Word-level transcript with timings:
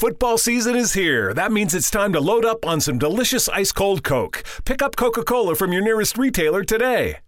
Football 0.00 0.38
season 0.38 0.76
is 0.76 0.94
here. 0.94 1.34
That 1.34 1.52
means 1.52 1.74
it's 1.74 1.90
time 1.90 2.14
to 2.14 2.22
load 2.22 2.46
up 2.46 2.66
on 2.66 2.80
some 2.80 2.96
delicious 2.96 3.50
ice 3.50 3.70
cold 3.70 4.02
Coke. 4.02 4.42
Pick 4.64 4.80
up 4.80 4.96
Coca 4.96 5.22
Cola 5.22 5.54
from 5.54 5.74
your 5.74 5.82
nearest 5.82 6.16
retailer 6.16 6.64
today. 6.64 7.18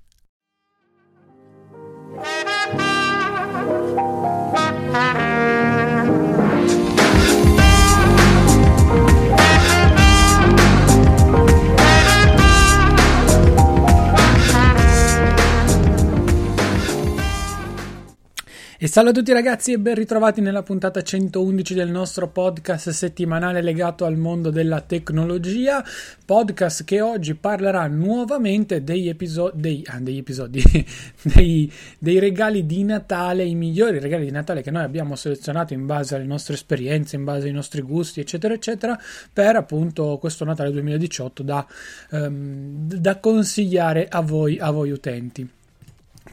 E 18.82 18.88
salve 18.88 19.10
a 19.10 19.12
tutti 19.12 19.32
ragazzi 19.32 19.70
e 19.70 19.78
ben 19.78 19.94
ritrovati 19.94 20.40
nella 20.40 20.64
puntata 20.64 21.02
111 21.02 21.72
del 21.72 21.88
nostro 21.88 22.26
podcast 22.26 22.90
settimanale 22.90 23.62
legato 23.62 24.04
al 24.04 24.16
mondo 24.16 24.50
della 24.50 24.80
tecnologia, 24.80 25.84
podcast 26.24 26.82
che 26.82 27.00
oggi 27.00 27.36
parlerà 27.36 27.86
nuovamente 27.86 28.82
degli 28.82 29.08
episodi, 29.08 29.60
dei, 29.60 29.84
ah, 29.86 30.00
degli 30.00 30.18
episodi 30.18 30.60
dei, 31.22 31.72
dei, 31.96 32.18
regali 32.18 32.66
di 32.66 32.82
Natale, 32.82 33.44
i 33.44 33.54
migliori 33.54 34.00
regali 34.00 34.24
di 34.24 34.32
Natale 34.32 34.62
che 34.62 34.72
noi 34.72 34.82
abbiamo 34.82 35.14
selezionato 35.14 35.74
in 35.74 35.86
base 35.86 36.16
alle 36.16 36.24
nostre 36.24 36.54
esperienze, 36.54 37.14
in 37.14 37.22
base 37.22 37.46
ai 37.46 37.52
nostri 37.52 37.82
gusti, 37.82 38.18
eccetera, 38.18 38.52
eccetera, 38.52 39.00
per 39.32 39.54
appunto 39.54 40.18
questo 40.18 40.44
Natale 40.44 40.72
2018 40.72 41.42
da, 41.44 41.64
um, 42.10 42.88
da 42.88 43.20
consigliare 43.20 44.08
a 44.08 44.22
voi, 44.22 44.58
a 44.58 44.72
voi 44.72 44.90
utenti. 44.90 45.48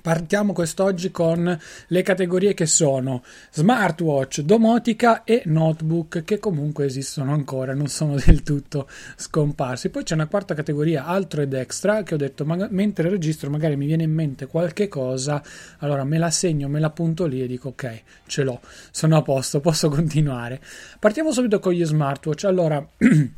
Partiamo 0.10 0.54
quest'oggi 0.54 1.12
con 1.12 1.60
le 1.86 2.02
categorie 2.02 2.56
che 2.56 2.66
sono 2.66 3.22
smartwatch, 3.52 4.42
domotica 4.42 5.24
e 5.24 5.44
notebook 5.46 6.24
che 6.24 6.40
comunque 6.40 6.86
esistono 6.86 7.32
ancora, 7.32 7.76
non 7.76 7.86
sono 7.90 8.16
del 8.16 8.42
tutto 8.42 8.90
scomparsi. 9.16 9.90
Poi 9.90 10.02
c'è 10.02 10.16
una 10.16 10.26
quarta 10.26 10.56
categoria, 10.56 11.06
altro 11.06 11.44
ed 11.44 11.54
extra, 11.54 12.02
che 12.02 12.16
ho 12.16 12.18
detto 12.18 12.44
ma- 12.44 12.68
mentre 12.72 13.08
registro 13.08 13.52
magari 13.52 13.76
mi 13.76 13.86
viene 13.86 14.02
in 14.02 14.12
mente 14.12 14.48
qualche 14.48 14.88
cosa, 14.88 15.44
allora 15.78 16.04
me 16.04 16.18
la 16.18 16.32
segno, 16.32 16.68
me 16.68 16.80
la 16.80 16.90
punto 16.90 17.28
lì 17.28 17.44
e 17.44 17.46
dico 17.46 17.68
ok, 17.68 18.02
ce 18.26 18.42
l'ho, 18.42 18.62
sono 18.90 19.16
a 19.16 19.22
posto, 19.22 19.60
posso 19.60 19.90
continuare. 19.90 20.60
Partiamo 20.98 21.32
subito 21.32 21.60
con 21.60 21.74
gli 21.74 21.86
smartwatch. 21.86 22.46
Allora 22.46 22.84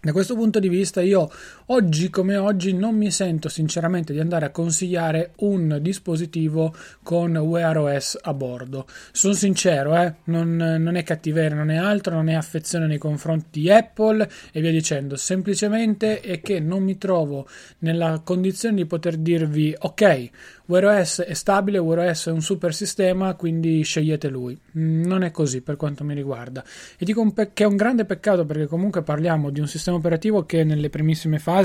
Da 0.00 0.12
questo 0.12 0.36
punto 0.36 0.60
di 0.60 0.68
vista 0.68 1.00
io 1.00 1.28
oggi 1.70 2.08
come 2.08 2.36
oggi 2.36 2.72
non 2.72 2.96
mi 2.96 3.10
sento 3.10 3.48
sinceramente 3.48 4.12
di 4.12 4.20
andare 4.20 4.46
a 4.46 4.50
consigliare 4.50 5.32
un 5.38 5.78
dispositivo 5.80 6.74
con 7.02 7.36
Wear 7.36 7.76
OS 7.78 8.18
a 8.22 8.32
bordo. 8.32 8.86
Sono 9.12 9.34
sincero, 9.34 9.96
eh? 9.96 10.14
non, 10.24 10.56
non, 10.56 10.96
è 10.96 11.02
cattiveria, 11.02 11.56
non 11.56 11.70
è 11.70 11.76
altro, 11.76 12.14
non 12.14 12.28
è 12.28 12.34
affezione 12.34 12.86
nei 12.86 12.98
confronti 12.98 13.60
di 13.60 13.70
Apple 13.70 14.28
e 14.52 14.60
via 14.60 14.70
dicendo. 14.70 15.16
Semplicemente 15.16 16.20
è 16.20 16.40
che 16.40 16.60
non 16.60 16.82
mi 16.82 16.96
trovo 16.96 17.46
nella 17.78 18.20
condizione 18.24 18.76
di 18.76 18.86
poter 18.86 19.16
dirvi 19.16 19.74
ok, 19.78 20.30
Wear 20.66 20.84
OS 20.84 21.22
è 21.22 21.32
stabile, 21.34 21.78
Wear 21.78 22.10
OS 22.10 22.28
è 22.28 22.30
un 22.30 22.42
super 22.42 22.74
sistema, 22.74 23.34
quindi 23.34 23.82
scegliete 23.82 24.28
lui. 24.28 24.58
Non 24.72 25.22
è 25.22 25.30
così 25.30 25.62
per 25.62 25.76
quanto 25.76 26.04
mi 26.04 26.14
riguarda. 26.14 26.62
E 26.98 27.04
dico 27.04 27.30
che 27.32 27.64
è 27.64 27.66
un 27.66 27.76
grande 27.76 28.04
peccato 28.04 28.44
perché 28.44 28.66
comunque 28.66 29.02
parliamo 29.02 29.50
di 29.50 29.60
un 29.60 29.66
sistema 29.66 29.96
operativo 29.96 30.44
che 30.44 30.64
nelle 30.64 30.90
primissime 30.90 31.38
fasi 31.38 31.57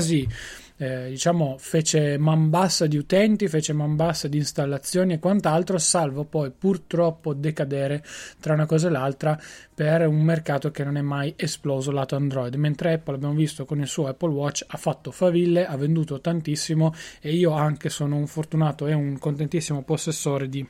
eh, 0.76 1.10
diciamo 1.10 1.56
fece 1.58 2.18
man 2.18 2.50
bassa 2.50 2.86
di 2.86 2.96
utenti, 2.96 3.48
fece 3.48 3.72
man 3.72 3.96
bassa 3.96 4.26
di 4.28 4.38
installazioni 4.38 5.14
e 5.14 5.18
quant'altro, 5.18 5.78
salvo 5.78 6.24
poi 6.24 6.50
purtroppo 6.50 7.32
decadere 7.32 8.02
tra 8.40 8.54
una 8.54 8.66
cosa 8.66 8.88
e 8.88 8.90
l'altra 8.90 9.40
per 9.72 10.06
un 10.06 10.22
mercato 10.22 10.70
che 10.70 10.84
non 10.84 10.96
è 10.96 11.02
mai 11.02 11.32
esploso 11.36 11.90
lato 11.92 12.16
Android, 12.16 12.54
mentre 12.54 12.94
Apple 12.94 13.14
abbiamo 13.14 13.34
visto 13.34 13.64
con 13.64 13.80
il 13.80 13.86
suo 13.86 14.06
Apple 14.08 14.32
Watch 14.32 14.64
ha 14.66 14.76
fatto 14.76 15.10
faville, 15.10 15.66
ha 15.66 15.76
venduto 15.76 16.20
tantissimo 16.20 16.92
e 17.20 17.32
io 17.34 17.52
anche 17.52 17.88
sono 17.88 18.16
un 18.16 18.26
fortunato 18.26 18.86
e 18.86 18.94
un 18.94 19.18
contentissimo 19.18 19.82
possessore 19.82 20.48
di 20.48 20.66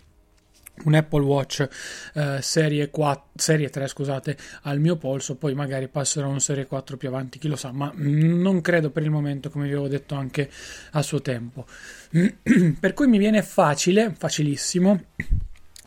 un 0.84 0.94
Apple 0.94 1.22
Watch 1.22 1.66
eh, 2.14 2.38
serie, 2.40 2.90
4, 2.90 3.30
serie 3.36 3.70
3 3.70 3.86
scusate 3.86 4.36
al 4.62 4.80
mio 4.80 4.96
polso 4.96 5.36
poi 5.36 5.54
magari 5.54 5.88
passerò 5.88 6.28
un 6.28 6.40
serie 6.40 6.66
4 6.66 6.96
più 6.96 7.08
avanti 7.08 7.38
chi 7.38 7.48
lo 7.48 7.56
sa 7.56 7.70
ma 7.72 7.92
non 7.94 8.60
credo 8.60 8.90
per 8.90 9.04
il 9.04 9.10
momento 9.10 9.50
come 9.50 9.66
vi 9.66 9.72
avevo 9.72 9.88
detto 9.88 10.14
anche 10.14 10.50
a 10.92 11.02
suo 11.02 11.22
tempo. 11.22 11.66
Per 12.80 12.94
cui 12.94 13.06
mi 13.06 13.18
viene 13.18 13.42
facile 13.42 14.14
facilissimo 14.16 15.00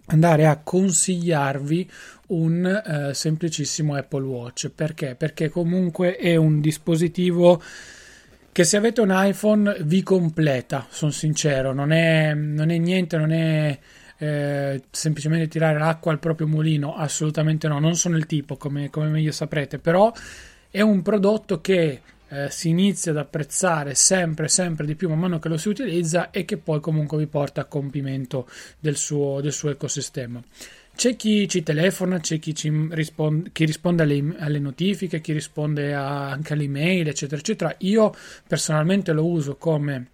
andare 0.08 0.46
a 0.46 0.58
consigliarvi 0.58 1.90
un 2.28 2.66
eh, 2.66 3.14
semplicissimo 3.14 3.96
Apple 3.96 4.24
Watch. 4.24 4.70
Perché? 4.70 5.16
Perché 5.16 5.50
comunque 5.50 6.16
è 6.16 6.36
un 6.36 6.60
dispositivo 6.60 7.62
che 8.52 8.64
se 8.64 8.76
avete 8.76 9.02
un 9.02 9.12
iPhone 9.12 9.78
vi 9.84 10.02
completa 10.02 10.88
sono 10.90 11.12
sincero 11.12 11.74
non 11.74 11.92
è, 11.92 12.34
non 12.34 12.72
è 12.72 12.78
niente 12.80 13.16
non 13.16 13.32
è 13.32 13.78
eh, 14.18 14.84
semplicemente 14.90 15.48
tirare 15.48 15.78
l'acqua 15.78 16.12
al 16.12 16.20
proprio 16.20 16.48
mulino, 16.48 16.96
assolutamente 16.96 17.68
no, 17.68 17.80
non 17.80 17.96
sono 17.96 18.18
il 18.18 18.26
tipo 18.26 18.58
come, 18.58 18.90
come 18.90 19.08
meglio 19.08 19.32
saprete, 19.32 19.80
però 19.80 20.12
è 20.70 20.82
un 20.82 21.02
prodotto 21.02 21.62
che 21.62 22.02
eh, 22.30 22.50
si 22.50 22.70
inizia 22.70 23.12
ad 23.12 23.18
apprezzare 23.18 23.96
sempre, 23.96 24.48
sempre 24.48 24.86
di 24.86 24.96
più 24.96 25.10
man 25.10 25.20
mano 25.20 25.40
che 25.40 25.50
lo 25.50 25.58
si 25.58 25.70
utilizza 25.70 26.30
e 26.32 26.46
che 26.46 26.58
poi 26.58 26.80
comunque 26.80 27.18
vi 27.18 27.28
porta 27.28 27.62
a 27.62 27.66
compimento 27.66 28.50
del 28.80 28.98
suo, 28.98 29.40
del 29.42 29.54
suo 29.54 29.70
ecosistema. 29.70 30.42
C'è 30.96 31.16
chi 31.16 31.48
ci 31.48 31.62
telefona, 31.62 32.20
c'è 32.20 32.40
chi, 32.40 32.56
risponde, 32.90 33.52
chi 33.54 33.66
risponde 33.66 34.02
alle, 34.02 34.36
alle, 34.40 34.58
notifiche, 34.58 35.22
chi 35.22 35.32
risponde 35.32 35.94
a, 35.94 36.32
anche 36.32 36.54
alle 36.54 36.64
email, 36.64 37.08
eccetera, 37.08 37.40
eccetera. 37.40 37.76
Io 37.80 38.14
personalmente 38.48 39.14
lo 39.14 39.26
uso 39.26 39.58
come 39.58 40.08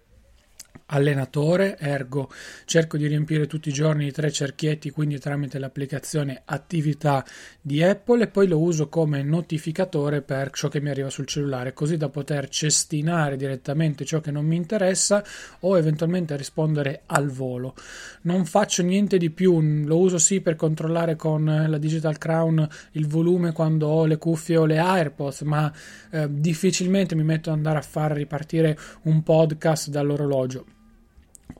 allenatore, 0.86 1.78
ergo 1.78 2.30
cerco 2.66 2.96
di 2.96 3.06
riempire 3.06 3.46
tutti 3.46 3.70
i 3.70 3.72
giorni 3.72 4.06
i 4.06 4.12
tre 4.12 4.30
cerchietti, 4.30 4.90
quindi 4.90 5.18
tramite 5.18 5.58
l'applicazione 5.58 6.42
attività 6.44 7.24
di 7.60 7.82
Apple 7.82 8.24
e 8.24 8.26
poi 8.26 8.46
lo 8.46 8.58
uso 8.58 8.88
come 8.88 9.22
notificatore 9.22 10.20
per 10.20 10.50
ciò 10.50 10.68
che 10.68 10.80
mi 10.80 10.90
arriva 10.90 11.08
sul 11.08 11.26
cellulare, 11.26 11.72
così 11.72 11.96
da 11.96 12.08
poter 12.08 12.48
cestinare 12.48 13.36
direttamente 13.36 14.04
ciò 14.04 14.20
che 14.20 14.30
non 14.30 14.44
mi 14.44 14.56
interessa 14.56 15.24
o 15.60 15.78
eventualmente 15.78 16.36
rispondere 16.36 17.02
al 17.06 17.30
volo. 17.30 17.74
Non 18.22 18.44
faccio 18.44 18.82
niente 18.82 19.16
di 19.16 19.30
più, 19.30 19.60
lo 19.60 19.98
uso 19.98 20.18
sì 20.18 20.40
per 20.40 20.56
controllare 20.56 21.16
con 21.16 21.44
la 21.44 21.78
Digital 21.78 22.18
Crown 22.18 22.66
il 22.92 23.06
volume 23.06 23.52
quando 23.52 23.88
ho 23.88 24.04
le 24.04 24.18
cuffie 24.18 24.56
o 24.56 24.66
le 24.66 24.78
AirPods, 24.78 25.42
ma 25.42 25.72
eh, 26.10 26.28
difficilmente 26.30 27.14
mi 27.14 27.24
metto 27.24 27.50
ad 27.50 27.56
andare 27.56 27.78
a 27.78 27.82
far 27.82 28.12
ripartire 28.12 28.78
un 29.02 29.22
podcast 29.22 29.88
dall'orologio 29.88 30.66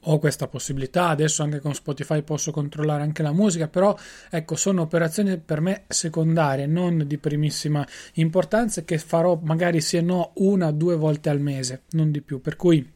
ho 0.06 0.19
questa 0.19 0.49
possibilità, 0.49 1.09
adesso 1.09 1.43
anche 1.43 1.61
con 1.61 1.75
Spotify 1.75 2.22
posso 2.22 2.50
controllare 2.50 3.03
anche 3.03 3.22
la 3.22 3.33
musica, 3.33 3.69
però 3.69 3.97
ecco, 4.31 4.56
sono 4.56 4.83
operazioni 4.83 5.39
per 5.39 5.61
me 5.61 5.84
secondarie, 5.89 6.67
non 6.67 7.05
di 7.06 7.19
primissima 7.19 7.87
importanza 8.15 8.83
che 8.83 8.99
farò 8.99 9.39
magari 9.43 9.81
se 9.81 10.00
no 10.00 10.33
una 10.37 10.69
o 10.69 10.73
due 10.73 10.97
volte 10.97 11.31
al 11.31 11.41
mese, 11.41 11.83
non 11.91 12.11
di 12.11 12.21
più, 12.21 12.41
per 12.41 12.56
cui 12.56 12.93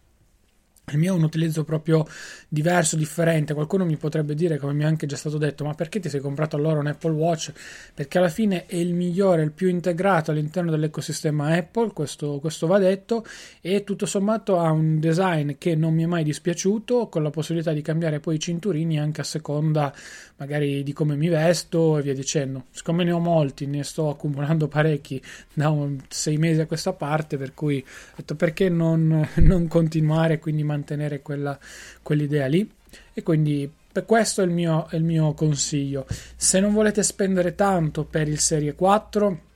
il 0.92 0.98
mio 0.98 1.14
è 1.14 1.16
un 1.16 1.22
utilizzo 1.22 1.64
proprio 1.64 2.06
diverso, 2.48 2.96
differente. 2.96 3.54
Qualcuno 3.54 3.84
mi 3.84 3.96
potrebbe 3.96 4.34
dire, 4.34 4.58
come 4.58 4.72
mi 4.72 4.82
è 4.82 4.86
anche 4.86 5.06
già 5.06 5.16
stato 5.16 5.38
detto, 5.38 5.64
ma 5.64 5.74
perché 5.74 6.00
ti 6.00 6.08
sei 6.08 6.20
comprato 6.20 6.56
allora 6.56 6.80
un 6.80 6.86
Apple 6.86 7.12
Watch? 7.12 7.52
Perché 7.94 8.18
alla 8.18 8.28
fine 8.28 8.66
è 8.66 8.76
il 8.76 8.94
migliore, 8.94 9.42
il 9.42 9.52
più 9.52 9.68
integrato 9.68 10.30
all'interno 10.30 10.70
dell'ecosistema 10.70 11.54
Apple, 11.54 11.92
questo, 11.92 12.38
questo 12.40 12.66
va 12.66 12.78
detto, 12.78 13.24
e 13.60 13.84
tutto 13.84 14.06
sommato 14.06 14.58
ha 14.58 14.70
un 14.70 14.98
design 15.00 15.52
che 15.58 15.74
non 15.74 15.94
mi 15.94 16.02
è 16.02 16.06
mai 16.06 16.24
dispiaciuto, 16.24 17.08
con 17.08 17.22
la 17.22 17.30
possibilità 17.30 17.72
di 17.72 17.82
cambiare 17.82 18.20
poi 18.20 18.36
i 18.36 18.40
cinturini 18.40 18.98
anche 18.98 19.20
a 19.20 19.24
seconda 19.24 19.92
magari 20.38 20.82
di 20.82 20.92
come 20.92 21.16
mi 21.16 21.28
vesto 21.28 21.98
e 21.98 22.02
via 22.02 22.14
dicendo. 22.14 22.66
Siccome 22.70 23.04
ne 23.04 23.12
ho 23.12 23.18
molti, 23.18 23.66
ne 23.66 23.82
sto 23.82 24.08
accumulando 24.08 24.68
parecchi 24.68 25.20
da 25.52 25.74
sei 26.08 26.36
mesi 26.36 26.60
a 26.60 26.66
questa 26.66 26.92
parte, 26.92 27.36
per 27.36 27.54
cui 27.54 27.78
ho 27.78 28.14
detto 28.16 28.34
perché 28.36 28.68
non, 28.68 29.28
non 29.36 29.66
continuare, 29.66 30.38
quindi 30.38 30.62
mantenere 30.62 30.77
mantenere 30.78 31.20
quella, 31.20 31.58
quell'idea 32.02 32.46
lì. 32.46 32.68
E 33.12 33.22
quindi 33.22 33.70
questo 34.06 34.42
è 34.42 34.44
il, 34.44 34.50
mio, 34.50 34.88
è 34.88 34.96
il 34.96 35.02
mio 35.02 35.34
consiglio. 35.34 36.06
Se 36.36 36.60
non 36.60 36.72
volete 36.72 37.02
spendere 37.02 37.54
tanto 37.54 38.04
per 38.04 38.28
il 38.28 38.38
serie 38.38 38.74
4 38.74 39.46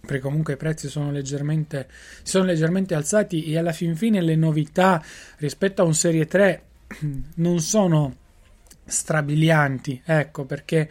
perché 0.00 0.22
comunque 0.22 0.54
i 0.54 0.56
prezzi 0.56 0.88
sono 0.88 1.10
leggermente, 1.10 1.86
sono 2.22 2.44
leggermente 2.44 2.94
alzati 2.94 3.44
e 3.44 3.58
alla 3.58 3.72
fin 3.72 3.94
fine 3.94 4.22
le 4.22 4.36
novità 4.36 5.04
rispetto 5.36 5.82
a 5.82 5.84
un 5.84 5.94
serie 5.94 6.26
3 6.26 6.62
non 7.36 7.60
sono 7.60 8.16
strabilianti 8.86 10.00
ecco 10.04 10.46
perché 10.46 10.88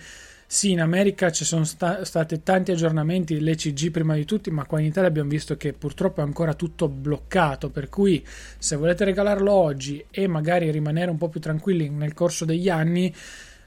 sì, 0.50 0.72
in 0.72 0.80
America 0.80 1.30
ci 1.30 1.44
sono 1.44 1.66
sta- 1.66 2.06
stati 2.06 2.42
tanti 2.42 2.72
aggiornamenti, 2.72 3.42
l'ECG 3.42 3.92
prima 3.92 4.16
di 4.16 4.24
tutti, 4.24 4.50
ma 4.50 4.64
qua 4.64 4.80
in 4.80 4.86
Italia 4.86 5.10
abbiamo 5.10 5.30
visto 5.30 5.58
che 5.58 5.74
purtroppo 5.74 6.22
è 6.22 6.24
ancora 6.24 6.54
tutto 6.54 6.88
bloccato, 6.88 7.70
per 7.70 7.90
cui 7.90 8.26
se 8.58 8.78
volete 8.78 9.04
regalarlo 9.04 9.52
oggi 9.52 10.06
e 10.10 10.26
magari 10.28 10.72
rimanere 10.72 11.12
un 11.12 11.18
po' 11.18 11.28
più 11.28 11.42
tranquilli 11.42 11.90
nel 11.90 12.14
corso 12.14 12.46
degli 12.46 12.70
anni, 12.70 13.14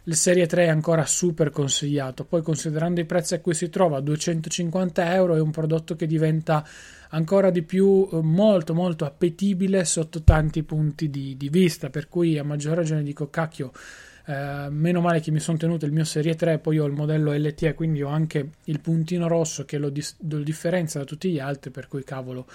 il 0.05 0.17
Serie 0.17 0.47
3 0.47 0.65
è 0.65 0.69
ancora 0.69 1.05
super 1.05 1.50
consigliato. 1.50 2.25
Poi, 2.25 2.41
considerando 2.41 3.00
i 3.00 3.05
prezzi 3.05 3.35
a 3.35 3.41
cui 3.41 3.53
si 3.53 3.69
trova, 3.69 4.00
250 4.00 5.15
euro 5.15 5.37
è 5.37 5.41
un 5.41 5.50
prodotto 5.50 5.94
che 5.94 6.06
diventa 6.06 6.67
ancora 7.11 7.50
di 7.50 7.62
più 7.62 8.09
eh, 8.11 8.23
molto 8.23 8.73
molto 8.73 9.05
appetibile 9.05 9.85
sotto 9.85 10.23
tanti 10.23 10.62
punti 10.62 11.11
di, 11.11 11.37
di 11.37 11.50
vista. 11.50 11.91
Per 11.91 12.09
cui 12.09 12.38
a 12.38 12.44
maggior 12.44 12.76
ragione 12.76 13.03
dico 13.03 13.29
cacchio 13.29 13.71
eh, 14.31 14.71
meno 14.71 15.00
male 15.00 15.19
che 15.19 15.32
mi 15.32 15.41
sono 15.41 15.59
tenuto 15.59 15.87
il 15.87 15.93
mio 15.93 16.05
Serie 16.05 16.37
3, 16.37 16.59
poi 16.59 16.79
ho 16.79 16.87
il 16.87 16.93
modello 16.93 17.32
LTE, 17.32 17.75
quindi 17.75 18.00
ho 18.00 18.09
anche 18.09 18.50
il 18.65 18.79
puntino 18.79 19.27
rosso 19.27 19.65
che 19.65 19.77
lo, 19.77 19.88
dis- 19.88 20.15
lo 20.29 20.38
differenzia 20.38 21.00
da 21.00 21.06
tutti 21.06 21.32
gli 21.32 21.41
altri, 21.41 21.71
per 21.71 21.88
cui 21.88 22.05
cavolo, 22.05 22.47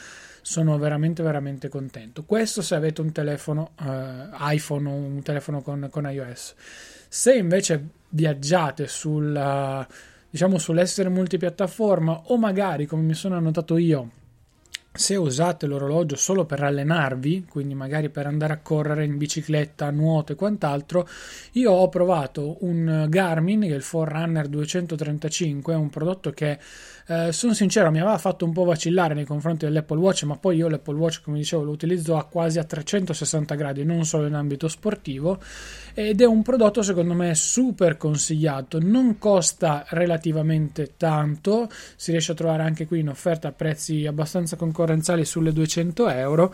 sono 0.41 0.77
veramente 0.77 1.21
veramente 1.21 1.67
contento. 1.67 2.23
Questo 2.23 2.61
se 2.61 2.75
avete 2.75 3.01
un 3.01 3.11
telefono 3.11 3.71
eh, 3.81 4.53
iPhone 4.55 4.87
o 4.87 4.93
un 4.93 5.21
telefono 5.21 5.61
con, 5.61 5.89
con, 5.91 6.09
iOS. 6.09 6.55
Se 7.09 7.33
invece 7.33 7.89
viaggiate 8.07 8.87
sul, 8.87 9.85
diciamo, 10.29 10.57
sull'essere 10.57 11.09
multipiattaforma 11.09 12.21
o 12.27 12.37
magari, 12.37 12.85
come 12.85 13.01
mi 13.01 13.15
sono 13.15 13.35
annotato 13.35 13.75
io, 13.75 14.11
se 14.95 15.15
usate 15.15 15.67
l'orologio 15.67 16.15
solo 16.15 16.45
per 16.45 16.63
allenarvi, 16.63 17.45
quindi 17.49 17.75
magari 17.75 18.09
per 18.09 18.27
andare 18.27 18.53
a 18.53 18.59
correre 18.59 19.03
in 19.03 19.17
bicicletta, 19.17 19.91
nuoto 19.91 20.31
e 20.31 20.35
quant'altro, 20.35 21.07
io 21.53 21.71
ho 21.71 21.89
provato 21.89 22.57
un 22.61 23.05
Garmin 23.09 23.61
che 23.61 23.67
è 23.67 23.75
il 23.75 23.81
Forerunner 23.81 24.47
235, 24.47 25.73
è 25.73 25.77
un 25.77 25.89
prodotto 25.89 26.31
che 26.31 26.57
eh, 27.07 27.31
sono 27.31 27.53
sincero, 27.53 27.91
mi 27.91 27.99
aveva 27.99 28.17
fatto 28.17 28.45
un 28.45 28.51
po' 28.51 28.63
vacillare 28.63 29.13
nei 29.13 29.25
confronti 29.25 29.65
dell'Apple 29.65 29.97
Watch, 29.99 30.23
ma 30.23 30.37
poi 30.37 30.57
io 30.57 30.67
l'Apple 30.67 30.95
Watch, 30.95 31.21
come 31.21 31.37
dicevo, 31.37 31.63
lo 31.63 31.71
utilizzo 31.71 32.17
a 32.17 32.23
quasi 32.23 32.57
a 32.57 32.63
360 32.63 33.53
gradi, 33.53 33.83
non 33.83 34.05
solo 34.05 34.25
in 34.25 34.33
ambito 34.33 34.67
sportivo, 34.67 35.39
ed 35.93 36.19
è 36.19 36.25
un 36.25 36.41
prodotto 36.41 36.81
secondo 36.81 37.13
me 37.13 37.35
super 37.35 37.97
consigliato, 37.97 38.79
non 38.81 39.19
costa 39.19 39.85
relativamente 39.89 40.93
tanto, 40.97 41.69
si 41.95 42.09
riesce 42.09 42.31
a 42.31 42.35
trovare 42.35 42.63
anche 42.63 42.87
qui 42.87 43.01
in 43.01 43.09
offerta 43.09 43.49
a 43.49 43.51
prezzi 43.51 44.07
abbastanza 44.07 44.55
concorrenziali 44.55 45.25
sulle 45.25 45.53
200 45.53 46.09
euro 46.09 46.53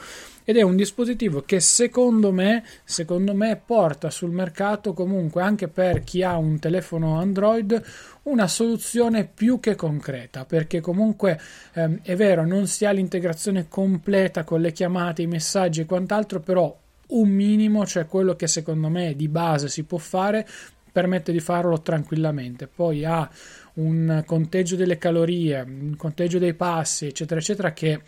ed 0.51 0.57
è 0.57 0.61
un 0.63 0.75
dispositivo 0.75 1.43
che 1.45 1.61
secondo 1.61 2.33
me, 2.33 2.65
secondo 2.83 3.33
me 3.33 3.59
porta 3.65 4.09
sul 4.09 4.31
mercato 4.31 4.91
comunque 4.91 5.41
anche 5.41 5.69
per 5.69 6.03
chi 6.03 6.23
ha 6.23 6.35
un 6.35 6.59
telefono 6.59 7.17
Android 7.17 7.81
una 8.23 8.47
soluzione 8.47 9.23
più 9.25 9.61
che 9.61 9.75
concreta 9.75 10.43
perché 10.43 10.81
comunque 10.81 11.39
ehm, 11.71 11.99
è 12.03 12.17
vero 12.17 12.45
non 12.45 12.67
si 12.67 12.83
ha 12.83 12.91
l'integrazione 12.91 13.67
completa 13.69 14.43
con 14.43 14.59
le 14.59 14.73
chiamate, 14.73 15.21
i 15.21 15.27
messaggi 15.27 15.81
e 15.81 15.85
quant'altro 15.85 16.41
però 16.41 16.77
un 17.07 17.29
minimo, 17.29 17.85
cioè 17.85 18.05
quello 18.05 18.35
che 18.35 18.47
secondo 18.47 18.89
me 18.89 19.15
di 19.15 19.29
base 19.29 19.69
si 19.69 19.83
può 19.83 19.97
fare 19.97 20.45
permette 20.91 21.31
di 21.31 21.39
farlo 21.39 21.81
tranquillamente. 21.81 22.67
Poi 22.67 23.05
ha 23.05 23.29
un 23.75 24.23
conteggio 24.25 24.75
delle 24.75 24.97
calorie, 24.97 25.61
un 25.61 25.95
conteggio 25.95 26.39
dei 26.39 26.53
passi, 26.53 27.07
eccetera, 27.07 27.39
eccetera, 27.39 27.71
che 27.71 28.01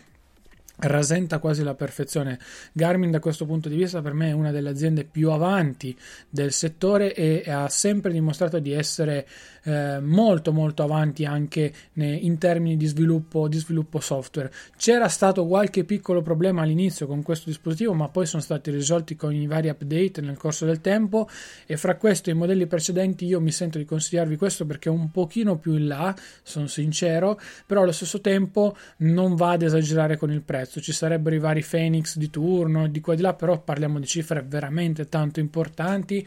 rasenta 0.76 1.38
quasi 1.38 1.62
la 1.62 1.74
perfezione. 1.74 2.38
Garmin 2.72 3.10
da 3.10 3.20
questo 3.20 3.46
punto 3.46 3.68
di 3.68 3.76
vista 3.76 4.02
per 4.02 4.12
me 4.12 4.30
è 4.30 4.32
una 4.32 4.50
delle 4.50 4.70
aziende 4.70 5.04
più 5.04 5.30
avanti 5.30 5.96
del 6.28 6.52
settore 6.52 7.14
e 7.14 7.44
ha 7.50 7.68
sempre 7.68 8.12
dimostrato 8.12 8.58
di 8.58 8.72
essere 8.72 9.26
eh, 9.64 10.00
molto 10.00 10.52
molto 10.52 10.82
avanti 10.82 11.24
anche 11.24 11.72
in 11.94 12.38
termini 12.38 12.76
di 12.76 12.86
sviluppo, 12.86 13.48
di 13.48 13.58
sviluppo 13.58 14.00
software. 14.00 14.52
C'era 14.76 15.08
stato 15.08 15.46
qualche 15.46 15.84
piccolo 15.84 16.22
problema 16.22 16.62
all'inizio 16.62 17.06
con 17.06 17.22
questo 17.22 17.48
dispositivo, 17.48 17.94
ma 17.94 18.08
poi 18.08 18.26
sono 18.26 18.42
stati 18.42 18.70
risolti 18.70 19.16
con 19.16 19.34
i 19.34 19.46
vari 19.46 19.68
update 19.68 20.20
nel 20.20 20.36
corso 20.36 20.64
del 20.64 20.80
tempo 20.80 21.28
e 21.66 21.76
fra 21.76 21.96
questo 21.96 22.30
e 22.30 22.32
i 22.32 22.36
modelli 22.36 22.66
precedenti 22.66 23.26
io 23.26 23.40
mi 23.40 23.52
sento 23.52 23.78
di 23.78 23.84
consigliarvi 23.84 24.36
questo 24.36 24.66
perché 24.66 24.88
è 24.88 24.92
un 24.92 25.10
pochino 25.10 25.56
più 25.56 25.74
in 25.74 25.86
là, 25.86 26.14
sono 26.42 26.66
sincero, 26.66 27.40
però 27.66 27.82
allo 27.82 27.92
stesso 27.92 28.20
tempo 28.20 28.76
non 28.98 29.34
va 29.34 29.52
ad 29.52 29.62
esagerare 29.62 30.16
con 30.16 30.30
il 30.30 30.42
prezzo. 30.42 30.80
Ci 30.80 30.92
sarebbero 30.92 31.34
i 31.34 31.38
vari 31.38 31.64
Phoenix 31.68 32.16
di 32.16 32.30
turno, 32.30 32.88
di 32.88 33.00
qua 33.00 33.14
e 33.14 33.16
di 33.16 33.22
là, 33.22 33.34
però 33.34 33.60
parliamo 33.60 33.98
di 33.98 34.06
cifre 34.06 34.44
veramente 34.46 35.08
tanto 35.08 35.40
importanti 35.40 36.26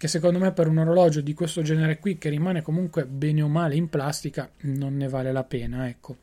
che 0.00 0.08
secondo 0.08 0.38
me 0.38 0.52
per 0.52 0.66
un 0.66 0.78
orologio 0.78 1.20
di 1.20 1.34
questo 1.34 1.60
genere 1.60 1.98
qui 1.98 2.16
che 2.16 2.30
rimane 2.30 2.62
comunque 2.62 3.04
bene 3.04 3.42
o 3.42 3.48
male 3.48 3.76
in 3.76 3.90
plastica 3.90 4.50
non 4.60 4.96
ne 4.96 5.08
vale 5.08 5.30
la 5.30 5.44
pena, 5.44 5.90
ecco, 5.90 6.16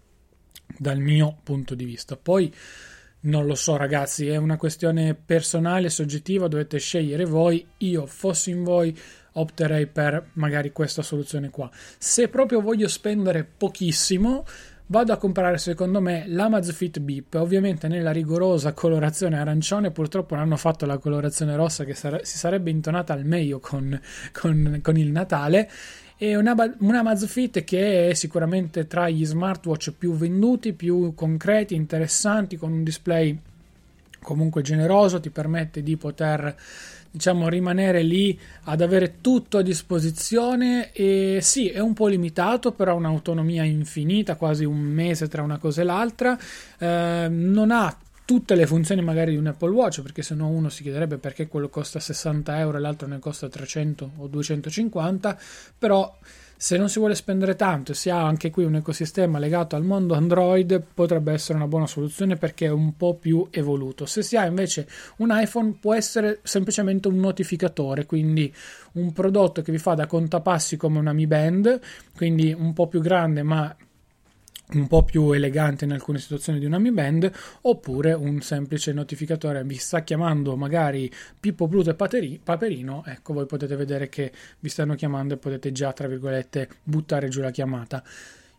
dal 0.80 0.98
mio 0.98 1.38
punto 1.44 1.76
di 1.76 1.86
vista. 1.86 2.18
Poi 2.18 2.52
non 3.20 3.46
lo 3.46 3.54
so 3.54 3.78
ragazzi, 3.78 4.30
è 4.30 4.36
una 4.36 4.58
questione 4.58 5.14
personale, 5.14 5.92
soggettiva, 5.92 6.48
dovete 6.48 6.80
scegliere 6.80 7.26
voi, 7.26 7.64
io 7.78 8.08
fossi 8.08 8.50
in 8.50 8.64
voi 8.64 8.98
opterei 9.34 9.86
per 9.86 10.32
magari 10.34 10.72
questa 10.72 11.04
soluzione 11.04 11.52
qua. 11.52 11.70
Se 12.00 12.30
proprio 12.30 12.62
voglio 12.62 12.88
spendere 12.88 13.44
pochissimo, 13.44 14.44
vado 14.88 15.14
a 15.14 15.18
comprare 15.18 15.58
secondo 15.58 16.02
me 16.02 16.26
l'Amazfit 16.28 17.00
Beep. 17.00 17.34
Ovviamente 17.36 17.88
nella 17.88 18.12
rigorosa 18.12 18.74
colorazione 18.74 19.38
arancione 19.38 19.92
purtroppo 19.92 20.36
non 20.36 20.46
hanno 20.46 20.58
fatto 20.58 20.86
la 20.86 20.98
colorazione 20.98 21.56
rossa 21.56 21.84
che 21.84 21.94
sare- 21.94 22.24
si 22.24 22.38
sarebbe 22.38 22.70
intonata 22.70 23.14
al 23.14 23.26
meglio 23.26 23.60
con, 23.60 24.00
con, 24.32 24.80
con 24.82 24.98
il 24.98 25.12
Natale. 25.12 25.70
E 26.18 26.36
una, 26.36 26.56
un 26.80 26.96
Amazfit 26.96 27.64
che 27.64 28.10
è 28.10 28.14
sicuramente 28.14 28.88
tra 28.88 29.08
gli 29.08 29.24
smartwatch 29.24 29.92
più 29.96 30.14
venduti, 30.14 30.74
più 30.74 31.14
concreti, 31.14 31.76
interessanti, 31.76 32.58
con 32.58 32.72
un 32.72 32.84
display 32.84 33.40
comunque 34.20 34.62
generoso, 34.64 35.20
ti 35.20 35.30
permette 35.30 35.84
di 35.84 35.96
poter 35.96 36.56
diciamo 37.18 37.50
rimanere 37.50 38.04
lì 38.04 38.40
ad 38.66 38.82
avere 38.82 39.16
tutto 39.22 39.58
a 39.58 39.62
disposizione 39.64 40.92
e 40.92 41.40
sì 41.42 41.68
è 41.68 41.80
un 41.80 41.94
po' 41.94 42.08
limitato 42.08 42.72
però 42.72 42.92
ha 42.92 42.96
un'autonomia 42.96 43.64
infinita 43.64 44.36
quasi 44.36 44.66
un 44.66 44.78
mese 44.78 45.28
tra 45.28 45.42
una 45.42 45.58
cosa 45.58 45.82
e 45.82 45.84
l'altra. 45.84 46.38
Eh, 46.78 47.28
non 47.30 47.72
ha 47.72 47.98
tutte 48.24 48.56
le 48.56 48.68
funzioni 48.68 49.02
magari 49.02 49.32
di 49.32 49.38
un 49.38 49.48
Apple 49.48 49.72
Watch 49.72 50.02
perché 50.02 50.22
se 50.22 50.36
no 50.36 50.48
uno 50.48 50.70
si 50.70 50.84
chiederebbe 50.84 51.18
perché 51.18 51.48
quello 51.48 51.70
costa 51.70 52.00
60 52.00 52.60
euro 52.60 52.78
e 52.78 52.82
l'altro 52.82 53.08
ne 53.08 53.20
costa 53.20 53.50
300 53.50 54.12
o 54.18 54.28
250 54.28 55.40
però 55.78 56.16
se 56.60 56.76
non 56.76 56.90
si 56.90 56.98
vuole 56.98 57.14
spendere 57.14 57.56
tanto 57.56 57.92
e 57.92 57.96
si 57.96 58.10
ha 58.10 58.20
anche 58.20 58.50
qui 58.50 58.66
un 58.66 58.76
ecosistema 58.76 59.38
legato 59.38 59.76
al 59.76 59.84
mondo 59.84 60.16
Android, 60.16 60.82
potrebbe 60.92 61.32
essere 61.32 61.58
una 61.58 61.68
buona 61.68 61.86
soluzione 61.86 62.36
perché 62.36 62.66
è 62.66 62.72
un 62.72 62.98
po' 62.98 63.14
più 63.14 63.48
evoluto. 63.52 64.08
Se 64.08 64.24
si 64.24 64.36
ha 64.36 64.46
invece 64.46 64.88
un 65.18 65.30
iPhone, 65.32 65.78
può 65.80 65.94
essere 65.94 66.40
semplicemente 66.42 67.08
un 67.08 67.20
notificatore, 67.20 68.08
quindi 68.08 68.52
un 68.94 69.14
prodotto 69.14 69.62
che 69.62 69.72
vi 69.72 69.78
fa 69.78 69.94
da 69.94 70.08
contapassi 70.08 70.78
come 70.78 70.98
una 70.98 71.14
Mi 71.14 71.28
Band, 71.28 71.80
quindi 72.16 72.52
un 72.58 72.74
po' 72.74 72.88
più 72.88 73.02
grande 73.02 73.44
ma 73.44 73.76
un 74.74 74.88
po' 74.88 75.04
più 75.04 75.32
elegante 75.32 75.86
in 75.86 75.94
alcune 75.94 76.20
situazioni 76.20 76.60
di 76.60 76.66
una 76.66 76.78
Mi 76.78 76.92
Band 76.92 77.32
oppure 77.62 78.12
un 78.14 78.42
semplice 78.42 78.92
notificatore 78.92 79.64
vi 79.64 79.76
sta 79.76 80.04
chiamando 80.04 80.58
magari 80.58 81.10
Pippo 81.40 81.68
Pluto 81.68 81.90
e 81.90 82.40
Paperino 82.44 83.04
ecco 83.06 83.34
voi 83.34 83.46
potete 83.46 83.76
vedere 83.78 84.10
che 84.10 84.32
vi 84.60 84.70
stanno 84.70 84.96
chiamando 84.96 85.36
e 85.36 85.38
potete 85.38 85.72
già 85.72 85.94
tra 85.94 86.08
virgolette 86.08 86.68
buttare 86.84 87.30
giù 87.30 87.42
la 87.42 87.52
chiamata. 87.52 88.04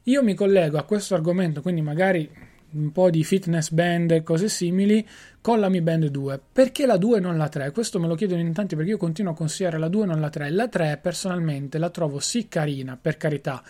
Io 0.04 0.22
mi 0.22 0.34
collego 0.34 0.78
a 0.78 0.84
questo 0.84 1.14
argomento 1.14 1.60
quindi 1.60 1.82
magari 1.82 2.30
un 2.70 2.92
po' 2.92 3.10
di 3.10 3.24
fitness 3.24 3.70
band 3.70 4.10
e 4.10 4.22
cose 4.22 4.48
simili 4.48 5.06
con 5.40 5.60
la 5.60 5.68
Mi 5.68 5.80
Band 5.80 6.06
2 6.06 6.40
perché 6.52 6.86
la 6.86 6.96
2 6.96 7.18
e 7.18 7.20
non 7.20 7.36
la 7.36 7.48
3 7.48 7.70
questo 7.70 8.00
me 8.00 8.06
lo 8.06 8.14
chiedono 8.14 8.40
in 8.40 8.52
tanti 8.52 8.76
perché 8.76 8.90
io 8.90 8.96
continuo 8.96 9.32
a 9.32 9.34
consigliare 9.34 9.78
la 9.78 9.88
2 9.88 10.04
e 10.04 10.06
non 10.06 10.20
la 10.20 10.30
3 10.30 10.50
la 10.50 10.68
3 10.68 10.98
personalmente 11.02 11.78
la 11.78 11.90
trovo 11.90 12.18
sì 12.18 12.48
carina 12.48 12.98
per 13.00 13.16
carità 13.18 13.62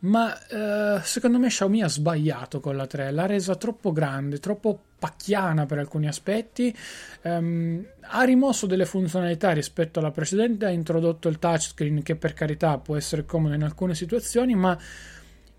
ma 0.00 0.36
eh, 0.46 1.00
secondo 1.02 1.38
me 1.38 1.48
Xiaomi 1.48 1.82
ha 1.82 1.88
sbagliato 1.88 2.60
con 2.60 2.76
la 2.76 2.86
3, 2.86 3.10
l'ha 3.10 3.26
resa 3.26 3.54
troppo 3.56 3.92
grande, 3.92 4.38
troppo 4.38 4.78
pacchiana 4.98 5.66
per 5.66 5.78
alcuni 5.78 6.06
aspetti, 6.06 6.74
um, 7.22 7.84
ha 8.00 8.22
rimosso 8.22 8.66
delle 8.66 8.86
funzionalità 8.86 9.52
rispetto 9.52 9.98
alla 9.98 10.10
precedente, 10.10 10.66
ha 10.66 10.70
introdotto 10.70 11.28
il 11.28 11.38
touchscreen 11.38 12.02
che 12.02 12.16
per 12.16 12.34
carità 12.34 12.78
può 12.78 12.96
essere 12.96 13.24
comodo 13.24 13.54
in 13.54 13.62
alcune 13.62 13.94
situazioni, 13.94 14.54
ma 14.54 14.78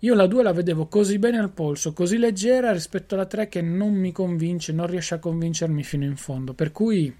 io 0.00 0.14
la 0.14 0.26
2 0.26 0.42
la 0.42 0.52
vedevo 0.52 0.86
così 0.86 1.18
bene 1.18 1.38
al 1.38 1.50
polso, 1.50 1.92
così 1.92 2.18
leggera 2.18 2.72
rispetto 2.72 3.14
alla 3.14 3.26
3 3.26 3.48
che 3.48 3.62
non 3.62 3.94
mi 3.94 4.10
convince, 4.10 4.72
non 4.72 4.86
riesce 4.86 5.14
a 5.14 5.18
convincermi 5.18 5.84
fino 5.84 6.04
in 6.04 6.16
fondo, 6.16 6.54
per 6.54 6.72
cui 6.72 7.14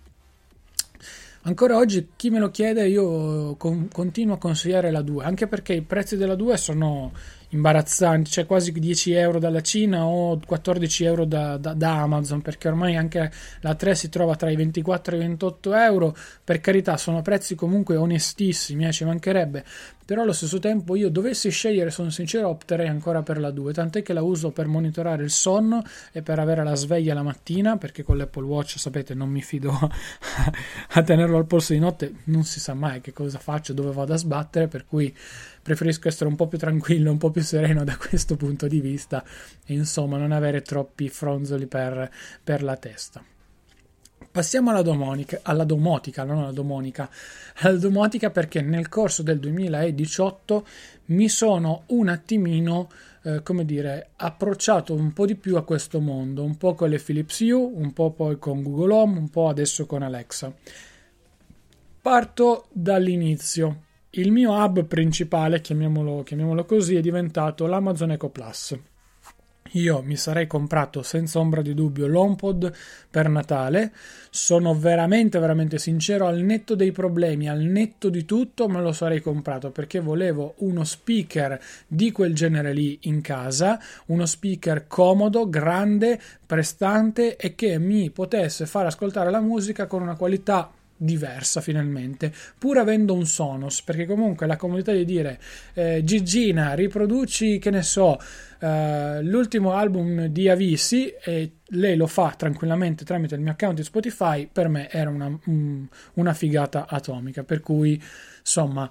Ancora 1.45 1.77
oggi 1.77 2.11
chi 2.15 2.31
me 2.31 2.39
lo 2.39 2.51
chiede 2.51 2.87
io 2.87 3.57
con, 3.57 3.89
continuo 3.89 4.37
a 4.37 4.39
consigliare 4.39 4.93
la 4.93 5.03
2, 5.03 5.25
anche 5.25 5.49
perché 5.49 5.73
i 5.73 5.83
prezzi 5.83 6.17
della 6.17 6.37
2 6.37 6.57
sono 6.57 7.11
imbarazzanti, 7.53 8.31
cioè 8.31 8.47
quasi 8.47 8.73
10 8.73 9.13
euro 9.13 9.39
dalla 9.39 9.61
Cina 9.61 10.07
o 10.07 10.39
14 10.45 11.05
euro 11.05 11.25
da, 11.25 11.57
da, 11.57 11.75
da, 11.75 12.01
Amazon, 12.01 12.41
perché 12.41 12.69
ormai 12.69 12.97
anche 12.97 13.31
la 13.61 13.75
3 13.75 13.95
si 13.95 14.09
trova 14.09 14.37
tra 14.37 14.51
i 14.51 14.57
24 14.57 15.15
e 15.15 15.19
i 15.19 15.21
28 15.21 15.75
euro. 15.75 16.17
Per 16.45 16.61
carità, 16.61 16.97
sono 16.97 17.23
prezzi 17.23 17.55
comunque 17.55 17.97
onestissimi, 17.97 18.87
eh, 18.87 18.93
ci 18.93 19.05
mancherebbe. 19.05 19.65
Però 20.05 20.23
allo 20.23 20.33
stesso 20.33 20.59
tempo 20.59 20.97
io 20.97 21.09
dovessi 21.11 21.49
scegliere, 21.51 21.91
sono 21.91 22.11
sincero, 22.11 22.49
opterei 22.49 22.89
ancora 22.89 23.23
per 23.23 23.39
la 23.39 23.51
2, 23.51 23.73
tant'è 23.73 24.03
che 24.03 24.13
la 24.13 24.23
uso 24.23 24.51
per 24.51 24.67
monitorare 24.67 25.23
il 25.23 25.31
sonno 25.31 25.83
e 26.11 26.23
per 26.23 26.39
avere 26.39 26.65
la 26.65 26.75
sveglia 26.75 27.15
la 27.15 27.23
mattina, 27.23 27.77
perché 27.77 28.03
con 28.03 28.17
l'Apple 28.17 28.45
Watch, 28.45 28.79
sapete, 28.79 29.15
non 29.15 29.29
mi 29.29 29.43
fido 29.43 29.71
a 30.93 31.03
tenerlo 31.03 31.37
al 31.37 31.47
polso 31.47 31.73
di 31.73 31.79
notte, 31.79 32.15
non 32.25 32.43
si 32.43 32.59
sa 32.59 32.75
mai 32.75 33.01
che 33.01 33.13
cosa 33.13 33.39
faccio, 33.39 33.73
dove 33.73 33.93
vado 33.93 34.13
a 34.13 34.17
sbattere, 34.17 34.67
per 34.67 34.87
cui 34.87 35.15
preferisco 35.63 36.09
essere 36.09 36.29
un 36.29 36.37
po' 36.37 36.49
più 36.49 36.59
tranquillo, 36.59 37.11
un 37.11 37.19
po' 37.19 37.31
più 37.31 37.43
sereno 37.43 37.85
da 37.85 37.97
questo 37.97 38.37
punto 38.37 38.67
di 38.67 38.81
vista 38.81 39.25
e 39.65 39.75
insomma 39.75 40.19
non 40.19 40.33
avere 40.33 40.63
troppi 40.63 41.09
fronzoli 41.09 41.67
per, 41.67 42.11
per 42.43 42.63
la 42.63 42.77
testa. 42.77 43.25
Passiamo 44.31 44.71
alla 44.71 44.83
domonica, 44.83 45.41
alla 45.43 45.65
domotica, 45.65 46.25
non 46.25 46.39
alla 46.39 46.53
domonica, 46.53 47.11
alla 47.57 47.77
domotica 47.77 48.31
perché 48.31 48.63
nel 48.63 48.89
corso 48.89 49.23
del 49.23 49.39
2018 49.39 50.67
mi 51.07 51.29
sono 51.29 51.83
un 51.89 52.09
attimino, 52.09 52.89
eh, 53.25 53.43
come 53.43 53.67
dire, 53.67 54.13
approcciato 54.17 54.95
un 54.95 55.13
po' 55.13 55.27
di 55.27 55.35
più 55.35 55.57
a 55.57 55.65
questo 55.65 56.01
mondo, 56.01 56.45
un 56.45 56.57
po' 56.57 56.75
con 56.75 56.89
le 56.89 56.99
Philips 56.99 57.41
Hue, 57.41 57.53
un 57.53 57.93
po' 57.93 58.13
poi 58.13 58.39
con 58.39 58.63
Google 58.63 58.95
Home, 58.95 59.19
un 59.19 59.29
po' 59.29 59.49
adesso 59.49 59.85
con 59.85 60.03
Alexa. 60.03 60.51
Parto 62.01 62.69
dall'inizio. 62.73 63.91
Il 64.15 64.31
mio 64.31 64.53
hub 64.53 64.85
principale, 64.85 65.61
chiamiamolo, 65.61 66.23
chiamiamolo 66.23 66.65
così, 66.65 66.97
è 66.97 67.01
diventato 67.01 67.67
l'Amazon 67.67 68.13
Echo 68.13 68.29
Plus 68.29 68.79
io 69.73 70.03
mi 70.03 70.17
sarei 70.17 70.47
comprato 70.47 71.03
senza 71.03 71.39
ombra 71.39 71.63
di 71.63 71.73
dubbio 71.75 72.07
l'HomePod 72.07 72.73
per 73.09 73.29
Natale. 73.29 73.93
Sono 74.31 74.75
veramente, 74.75 75.39
veramente 75.39 75.79
sincero, 75.79 76.27
al 76.27 76.41
netto 76.41 76.75
dei 76.75 76.93
problemi, 76.93 77.49
al 77.49 77.61
netto 77.61 78.09
di 78.09 78.25
tutto, 78.25 78.69
me 78.69 78.81
lo 78.81 78.93
sarei 78.93 79.21
comprato 79.21 79.71
perché 79.71 80.01
volevo 80.01 80.55
uno 80.59 80.85
speaker 80.85 81.61
di 81.87 82.13
quel 82.13 82.35
genere 82.35 82.73
lì 82.73 82.99
in 83.03 83.21
casa, 83.21 83.81
uno 84.07 84.27
speaker 84.27 84.87
comodo, 84.87 85.49
grande, 85.49 86.21
prestante 86.45 87.37
e 87.37 87.55
che 87.55 87.79
mi 87.79 88.11
potesse 88.11 88.67
far 88.67 88.87
ascoltare 88.87 89.31
la 89.31 89.41
musica 89.41 89.87
con 89.87 90.03
una 90.03 90.17
qualità 90.17 90.71
diversa 91.03 91.61
finalmente, 91.61 92.33
pur 92.57 92.79
avendo 92.79 93.13
un 93.13 93.27
Sonos, 93.27 93.83
perché 93.83 94.07
comunque 94.07 94.47
la 94.47 94.57
comodità 94.57 94.93
di 94.93 95.05
dire 95.05 95.41
eh, 95.75 96.03
Gigina, 96.05 96.75
riproduci, 96.75 97.59
che 97.59 97.71
ne 97.71 97.83
so, 97.83 98.19
eh, 98.61 99.21
l'ultimo 99.23 99.73
album 99.73 100.27
di 100.27 100.49
Avisi 100.49 101.09
e 101.09 101.53
lei 101.71 101.97
lo 101.97 102.07
fa 102.07 102.35
tranquillamente 102.37 103.05
tramite 103.05 103.35
il 103.35 103.41
mio 103.41 103.53
account 103.53 103.77
di 103.77 103.83
Spotify, 103.83 104.49
per 104.51 104.69
me 104.69 104.89
era 104.91 105.11
una, 105.11 105.37
un, 105.47 105.87
una 106.15 106.35
figata 106.35 106.87
atomica, 106.89 107.43
per 107.43 107.61
cui 107.61 108.01
insomma 108.39 108.91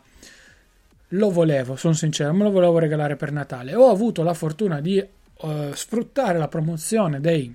lo 1.14 1.30
volevo, 1.30 1.76
sono 1.76 1.94
sincero, 1.94 2.34
me 2.34 2.44
lo 2.44 2.52
volevo 2.52 2.78
regalare 2.78 3.16
per 3.16 3.32
Natale. 3.32 3.76
Ho 3.76 3.90
avuto 3.90 4.24
la 4.24 4.34
fortuna 4.34 4.80
di 4.82 4.98
uh, 4.98 5.74
sfruttare 5.74 6.38
la 6.38 6.48
promozione 6.48 7.20
dei, 7.20 7.54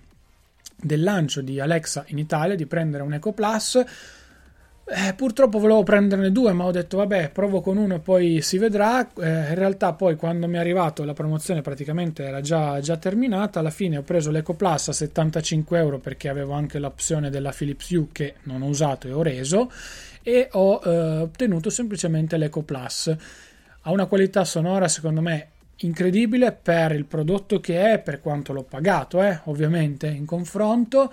del 0.76 1.02
lancio 1.02 1.40
di 1.40 1.58
Alexa 1.58 2.04
in 2.08 2.18
Italia, 2.18 2.54
di 2.54 2.66
prendere 2.66 3.02
un 3.02 3.14
Eco 3.14 3.32
Plus 3.32 3.82
eh, 4.88 5.14
purtroppo 5.14 5.58
volevo 5.58 5.82
prenderne 5.82 6.30
due, 6.30 6.52
ma 6.52 6.64
ho 6.64 6.70
detto 6.70 6.98
vabbè, 6.98 7.30
provo 7.30 7.60
con 7.60 7.76
uno 7.76 7.96
e 7.96 7.98
poi 7.98 8.40
si 8.40 8.56
vedrà. 8.56 9.00
Eh, 9.00 9.48
in 9.48 9.54
realtà, 9.56 9.94
poi 9.94 10.14
quando 10.14 10.46
mi 10.46 10.54
è 10.54 10.58
arrivato 10.58 11.02
la 11.02 11.12
promozione 11.12 11.60
praticamente 11.60 12.22
era 12.22 12.40
già, 12.40 12.78
già 12.78 12.96
terminata. 12.96 13.58
Alla 13.58 13.70
fine 13.70 13.96
ho 13.96 14.02
preso 14.02 14.30
l'Eco 14.30 14.54
Plus 14.54 14.86
a 14.88 14.92
75 14.92 15.76
euro 15.76 15.98
perché 15.98 16.28
avevo 16.28 16.52
anche 16.52 16.78
l'opzione 16.78 17.30
della 17.30 17.50
Philips 17.50 17.90
Hue 17.90 18.06
che 18.12 18.34
non 18.44 18.62
ho 18.62 18.66
usato 18.66 19.08
e 19.08 19.12
ho 19.12 19.22
reso. 19.22 19.72
E 20.22 20.48
ho 20.52 20.80
eh, 20.84 21.18
ottenuto 21.18 21.68
semplicemente 21.68 22.36
l'Eco 22.36 22.62
Plus. 22.62 23.12
Ha 23.80 23.90
una 23.90 24.06
qualità 24.06 24.44
sonora, 24.44 24.86
secondo 24.86 25.20
me, 25.20 25.48
incredibile 25.78 26.52
per 26.52 26.92
il 26.92 27.06
prodotto 27.06 27.58
che 27.58 27.92
è, 27.92 27.98
per 27.98 28.20
quanto 28.20 28.52
l'ho 28.52 28.62
pagato, 28.62 29.20
eh, 29.20 29.40
ovviamente 29.46 30.06
in 30.06 30.26
confronto. 30.26 31.12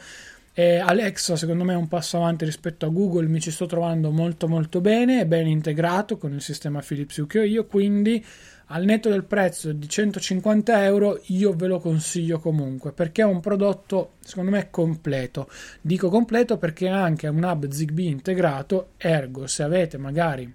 E 0.56 0.78
Alexa 0.78 1.36
secondo 1.36 1.64
me 1.64 1.74
è 1.74 1.76
un 1.76 1.88
passo 1.88 2.18
avanti 2.18 2.46
rispetto 2.46 2.86
a 2.86 2.90
Google, 2.90 3.28
mi 3.28 3.42
ci 3.42 3.50
sto 3.50 3.66
trovando 3.66 4.12
molto 4.12 4.48
molto 4.48 4.82
bene, 4.82 5.22
è 5.22 5.26
ben 5.26 5.48
integrato 5.48 6.20
con 6.20 6.32
il 6.32 6.42
sistema 6.42 6.80
Philips 6.80 7.18
Hue 7.18 7.26
che 7.26 7.40
ho 7.40 7.44
io, 7.44 7.66
quindi 7.66 8.24
al 8.68 8.86
netto 8.86 9.10
del 9.10 9.24
prezzo 9.24 9.72
di 9.74 9.90
150 9.90 10.84
euro 10.84 11.20
io 11.26 11.56
ve 11.56 11.66
lo 11.66 11.80
consiglio 11.80 12.38
comunque 12.40 12.92
perché 12.92 13.24
è 13.24 13.26
un 13.26 13.40
prodotto 13.40 14.12
secondo 14.20 14.52
me 14.52 14.70
completo. 14.70 15.50
Dico 15.82 16.10
completo 16.10 16.58
perché 16.60 16.88
ha 16.88 17.02
anche 17.02 17.28
un 17.28 17.44
hub 17.44 17.68
Zigbee 17.68 18.10
integrato, 18.10 18.92
ergo 18.98 19.48
se 19.48 19.64
avete 19.64 19.98
magari 19.98 20.54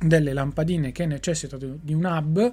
delle 0.00 0.32
lampadine 0.32 0.90
che 0.90 1.06
necessitano 1.06 1.78
di 1.80 1.94
un 1.94 2.04
hub 2.04 2.52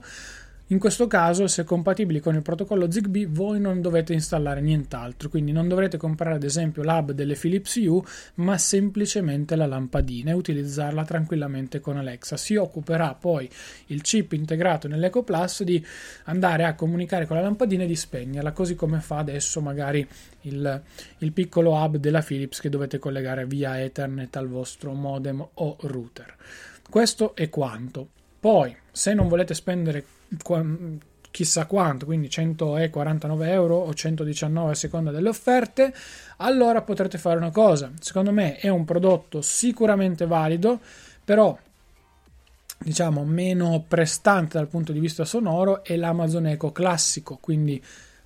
in 0.72 0.80
questo 0.80 1.06
caso, 1.06 1.48
se 1.48 1.66
compatibili 1.66 2.22
con 2.22 2.36
il 2.36 2.42
protocollo 2.42 2.90
ZigBee, 2.90 3.28
voi 3.28 3.60
non 3.60 3.82
dovete 3.82 4.14
installare 4.14 4.62
nient'altro, 4.62 5.28
quindi 5.28 5.52
non 5.52 5.68
dovrete 5.68 5.98
comprare 5.98 6.36
ad 6.36 6.44
esempio 6.44 6.82
l'hub 6.82 7.12
delle 7.12 7.36
Philips 7.36 7.76
Hue, 7.76 8.02
ma 8.36 8.58
semplicemente 8.58 9.58
la 9.58 9.66
lampadina 9.66 10.32
e 10.32 10.34
utilizzarla 10.34 11.04
tranquillamente 11.04 11.82
con 11.82 11.98
Alexa. 11.98 12.38
Si 12.38 12.56
occuperà 12.56 13.14
poi 13.16 13.50
il 13.88 14.02
chip 14.02 14.32
integrato 14.32 14.88
nell'Eco 14.88 15.24
Plus 15.24 15.64
di 15.64 15.86
andare 16.24 16.64
a 16.64 16.74
comunicare 16.74 17.28
con 17.28 17.36
la 17.36 17.42
lampadina 17.42 17.84
e 17.84 17.88
di 17.88 17.96
spegnerla, 17.98 18.54
così 18.54 18.74
come 18.74 19.02
fa 19.02 19.18
adesso 19.18 19.60
magari 19.60 20.08
il, 20.44 20.82
il 21.18 21.34
piccolo 21.34 21.74
hub 21.74 21.98
della 21.98 22.22
Philips 22.22 22.62
che 22.62 22.70
dovete 22.70 22.98
collegare 22.98 23.46
via 23.46 23.82
Ethernet 23.82 24.34
al 24.38 24.48
vostro 24.48 24.94
modem 24.94 25.46
o 25.54 25.76
router. 25.82 26.34
Questo 26.90 27.36
è 27.36 27.50
quanto. 27.50 28.12
Poi, 28.42 28.76
se 28.92 29.14
non 29.14 29.28
volete 29.28 29.54
spendere 29.54 30.04
chissà 31.30 31.68
quanto, 31.68 32.06
quindi 32.06 32.28
149 32.28 33.52
euro 33.52 33.76
o 33.76 33.94
119 33.94 34.72
a 34.72 34.74
seconda 34.74 35.12
delle 35.12 35.30
offerte, 35.30 35.94
allora 36.38 36.82
potrete 36.82 37.20
fare 37.20 37.38
una 37.38 37.52
cosa. 37.52 37.92
Secondo 38.00 38.32
me 38.32 38.58
è 38.58 38.68
un 38.68 38.84
prodotto 38.84 39.44
sicuramente 39.44 40.26
valido, 40.26 40.80
però 41.24 41.56
diciamo 42.80 43.24
meno 43.26 43.86
prestante 43.88 44.58
dal 44.58 44.68
punto 44.68 44.92
di 44.92 45.00
vista 45.00 45.24
sonoro 45.24 45.84
è 45.84 45.96
l'Amazon 45.96 46.48
Echo 46.48 46.72
classico, 46.72 47.38
quindi 47.40 47.80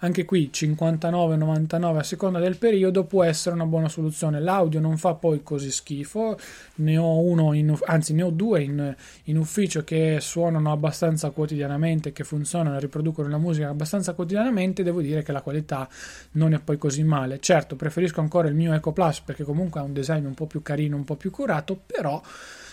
anche 0.06 0.24
qui 0.24 0.50
59,99 0.54 1.98
a 1.98 2.04
seconda 2.04 2.40
del 2.40 2.58
periodo 2.58 3.06
può 3.06 3.24
essere 3.24 3.56
una 3.56 3.66
buona 3.66 3.90
soluzione. 3.90 4.40
L'audio 4.40 4.80
non 4.80 4.98
fa 4.98 5.16
poi 5.16 5.42
così 5.44 5.72
schifo, 5.72 6.38
ne 6.76 6.98
ho 6.98 7.20
uno, 7.20 7.54
in, 7.54 7.76
anzi 7.86 8.14
ne 8.14 8.24
ho 8.24 8.30
due 8.30 8.62
in, 8.62 8.96
in 9.24 9.38
ufficio 9.38 9.84
che 9.84 10.20
suonano 10.22 10.72
abbastanza 10.72 11.32
quotidianamente, 11.32 12.12
che 12.12 12.24
funzionano 12.24 12.78
e 12.78 12.80
riproducono 12.80 13.28
la 13.28 13.38
musica 13.38 13.70
abbastanza 13.70 14.14
quotidianamente. 14.14 14.84
Devo 14.84 15.02
dire 15.02 15.24
che 15.24 15.32
la 15.32 15.42
qualità 15.42 15.90
non 16.34 16.54
è 16.54 16.60
poi 16.60 16.78
così 16.78 17.04
male. 17.04 17.40
Certo, 17.40 17.76
preferisco 17.76 18.22
ancora 18.22 18.48
il 18.48 18.56
mio 18.56 18.74
Eco 18.74 18.92
Plus 18.92 19.22
perché 19.22 19.44
comunque 19.44 19.80
ha 19.80 19.84
un 19.84 19.94
design 19.94 20.26
un 20.26 20.36
po' 20.36 20.46
più 20.46 20.62
carino, 20.62 20.96
un 20.96 21.04
po' 21.04 21.16
più 21.16 21.32
curato, 21.32 21.80
però 21.86 22.22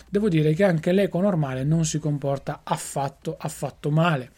devo 0.09 0.29
dire 0.29 0.53
che 0.53 0.65
anche 0.65 0.93
l'Eco 0.93 1.21
normale 1.21 1.65
non 1.65 1.87
si 1.87 1.99
comporta 1.99 2.61
affatto, 2.63 3.37
affatto 3.39 3.91
male. 3.91 4.33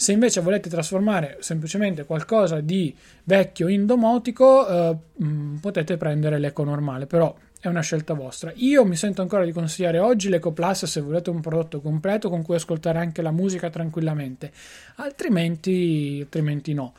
Se 0.00 0.12
invece 0.12 0.40
volete 0.40 0.70
trasformare 0.70 1.36
semplicemente 1.40 2.06
qualcosa 2.06 2.60
di 2.60 2.96
vecchio 3.24 3.68
in 3.68 3.84
domotico, 3.84 4.66
eh, 4.66 4.96
mm, 5.22 5.56
potete 5.56 5.98
prendere 5.98 6.38
l'eco 6.38 6.64
normale, 6.64 7.04
però 7.04 7.36
è 7.60 7.68
una 7.68 7.82
scelta 7.82 8.14
vostra. 8.14 8.50
Io 8.54 8.86
mi 8.86 8.96
sento 8.96 9.20
ancora 9.20 9.44
di 9.44 9.52
consigliare 9.52 9.98
oggi 9.98 10.30
l'Eco 10.30 10.52
Plus 10.52 10.86
se 10.86 11.02
volete 11.02 11.28
un 11.28 11.42
prodotto 11.42 11.82
completo 11.82 12.30
con 12.30 12.40
cui 12.40 12.54
ascoltare 12.54 12.98
anche 12.98 13.20
la 13.20 13.30
musica 13.30 13.68
tranquillamente, 13.68 14.50
altrimenti, 14.94 16.20
altrimenti 16.22 16.72
no. 16.72 16.94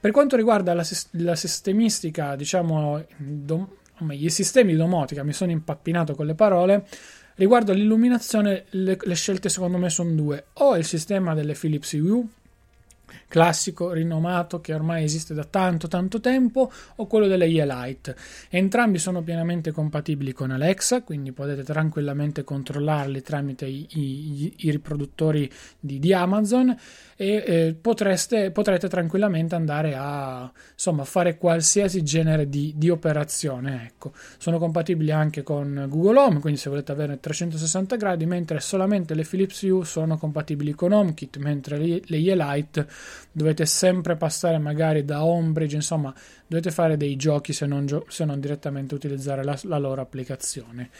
Per 0.00 0.10
quanto 0.10 0.36
riguarda 0.36 0.72
la, 0.72 0.86
la 1.10 1.36
sistemistica, 1.36 2.36
diciamo, 2.36 3.04
dom- 3.18 3.68
i 4.12 4.30
sistemi 4.30 4.76
domotica, 4.76 5.22
mi 5.24 5.34
sono 5.34 5.50
impappinato 5.50 6.14
con 6.14 6.24
le 6.24 6.34
parole. 6.34 6.86
Riguardo 7.40 7.72
all'illuminazione, 7.72 8.66
le, 8.68 8.98
le 9.00 9.14
scelte 9.14 9.48
secondo 9.48 9.78
me 9.78 9.88
sono 9.88 10.10
due: 10.10 10.48
o 10.52 10.76
il 10.76 10.84
sistema 10.84 11.32
delle 11.32 11.54
Philips 11.54 11.92
Hue, 11.92 12.22
classico, 13.28 13.92
rinomato, 13.92 14.60
che 14.60 14.74
ormai 14.74 15.04
esiste 15.04 15.34
da 15.34 15.44
tanto 15.44 15.88
tanto 15.88 16.20
tempo, 16.20 16.70
o 16.96 17.06
quello 17.06 17.26
delle 17.26 17.46
Yeelite. 17.46 18.16
Entrambi 18.48 18.98
sono 18.98 19.22
pienamente 19.22 19.70
compatibili 19.72 20.32
con 20.32 20.50
Alexa, 20.50 21.02
quindi 21.02 21.32
potete 21.32 21.62
tranquillamente 21.62 22.44
controllarli 22.44 23.22
tramite 23.22 23.66
i, 23.66 23.86
i, 23.90 24.52
i 24.58 24.70
riproduttori 24.70 25.50
di, 25.78 25.98
di, 25.98 26.12
Amazon 26.12 26.76
e 27.16 27.44
eh, 27.46 27.76
potreste, 27.80 28.50
potrete 28.50 28.88
tranquillamente 28.88 29.54
andare 29.54 29.94
a 29.96 30.50
insomma, 30.72 31.04
fare 31.04 31.36
qualsiasi 31.36 32.02
genere 32.02 32.48
di, 32.48 32.74
di 32.76 32.88
operazione. 32.88 33.84
Ecco. 33.86 34.12
Sono 34.38 34.58
compatibili 34.58 35.10
anche 35.10 35.42
con 35.42 35.86
Google 35.88 36.18
Home, 36.18 36.40
quindi 36.40 36.58
se 36.58 36.70
volete 36.70 36.92
avere 36.92 37.20
360 37.20 37.96
gradi, 37.96 38.26
mentre 38.26 38.60
solamente 38.60 39.14
le 39.14 39.24
Philips 39.24 39.62
Hue 39.62 39.84
sono 39.84 40.16
compatibili 40.16 40.72
con 40.72 40.92
HomeKit, 40.92 41.36
mentre 41.38 41.78
le, 41.78 42.02
le 42.04 42.16
Yeelite 42.16 42.86
dovete 43.32 43.66
sempre 43.66 44.16
passare 44.16 44.58
magari 44.58 45.04
da 45.04 45.24
Homebridge, 45.24 45.76
insomma 45.76 46.14
dovete 46.46 46.70
fare 46.70 46.96
dei 46.96 47.16
giochi 47.16 47.52
se 47.52 47.66
non, 47.66 47.86
gio- 47.86 48.06
se 48.08 48.24
non 48.24 48.40
direttamente 48.40 48.94
utilizzare 48.94 49.44
la, 49.44 49.58
la 49.62 49.78
loro 49.78 50.00
applicazione. 50.00 50.90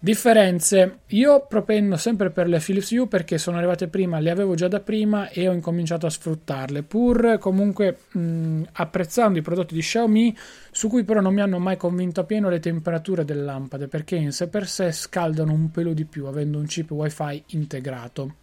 Differenze. 0.00 1.00
Io 1.08 1.46
propendo 1.48 1.96
sempre 1.96 2.30
per 2.30 2.46
le 2.46 2.60
Philips 2.60 2.92
Hue 2.92 3.08
perché 3.08 3.36
sono 3.36 3.56
arrivate 3.56 3.88
prima, 3.88 4.20
le 4.20 4.30
avevo 4.30 4.54
già 4.54 4.68
da 4.68 4.78
prima 4.78 5.28
e 5.28 5.48
ho 5.48 5.52
incominciato 5.52 6.06
a 6.06 6.10
sfruttarle, 6.10 6.84
pur 6.84 7.38
comunque 7.40 7.98
mh, 8.12 8.62
apprezzando 8.74 9.40
i 9.40 9.42
prodotti 9.42 9.74
di 9.74 9.80
Xiaomi, 9.80 10.36
su 10.70 10.88
cui 10.88 11.02
però 11.02 11.20
non 11.20 11.34
mi 11.34 11.40
hanno 11.40 11.58
mai 11.58 11.76
convinto 11.76 12.20
a 12.20 12.24
pieno 12.24 12.48
le 12.48 12.60
temperature 12.60 13.24
delle 13.24 13.42
lampade, 13.42 13.88
perché 13.88 14.14
in 14.14 14.30
sé 14.30 14.46
per 14.46 14.68
sé 14.68 14.92
scaldano 14.92 15.52
un 15.52 15.72
pelo 15.72 15.92
di 15.92 16.04
più 16.04 16.26
avendo 16.26 16.58
un 16.58 16.66
chip 16.66 16.92
WiFi 16.92 17.42
integrato. 17.48 18.34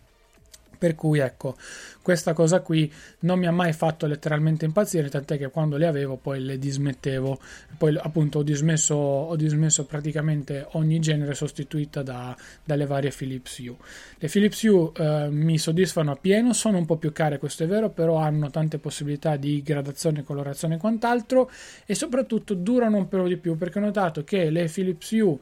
Per 0.77 0.95
cui 0.95 1.19
ecco, 1.19 1.55
questa 2.01 2.33
cosa 2.33 2.61
qui 2.61 2.91
non 3.21 3.39
mi 3.39 3.47
ha 3.47 3.51
mai 3.51 3.73
fatto 3.73 4.05
letteralmente 4.05 4.65
impazzire, 4.65 5.09
tant'è 5.09 5.37
che 5.37 5.49
quando 5.49 5.77
le 5.77 5.87
avevo 5.87 6.17
poi 6.17 6.39
le 6.39 6.59
dismettevo. 6.59 7.39
Poi 7.77 7.97
appunto 7.97 8.39
ho 8.39 8.43
dismesso, 8.43 8.95
ho 8.95 9.35
dismesso 9.35 9.85
praticamente 9.85 10.67
ogni 10.71 10.99
genere 10.99 11.33
sostituita 11.33 12.03
da, 12.03 12.35
dalle 12.63 12.85
varie 12.85 13.11
Philips 13.15 13.57
Hue. 13.59 13.75
Le 14.17 14.27
Philips 14.27 14.61
Hue 14.63 14.91
eh, 14.95 15.29
mi 15.29 15.57
soddisfano 15.57 16.11
appieno, 16.11 16.53
sono 16.53 16.77
un 16.77 16.85
po' 16.85 16.97
più 16.97 17.11
care, 17.11 17.39
questo 17.39 17.63
è 17.63 17.67
vero, 17.67 17.89
però 17.89 18.17
hanno 18.17 18.49
tante 18.49 18.77
possibilità 18.77 19.35
di 19.35 19.61
gradazione, 19.63 20.23
colorazione 20.23 20.75
e 20.75 20.77
quant'altro 20.77 21.49
e 21.85 21.95
soprattutto 21.95 22.53
durano 22.53 22.97
un 22.97 23.07
po' 23.07 23.27
di 23.27 23.37
più 23.37 23.57
perché 23.57 23.79
ho 23.79 23.81
notato 23.81 24.23
che 24.23 24.49
le 24.49 24.69
Philips 24.71 25.11
Hue 25.11 25.37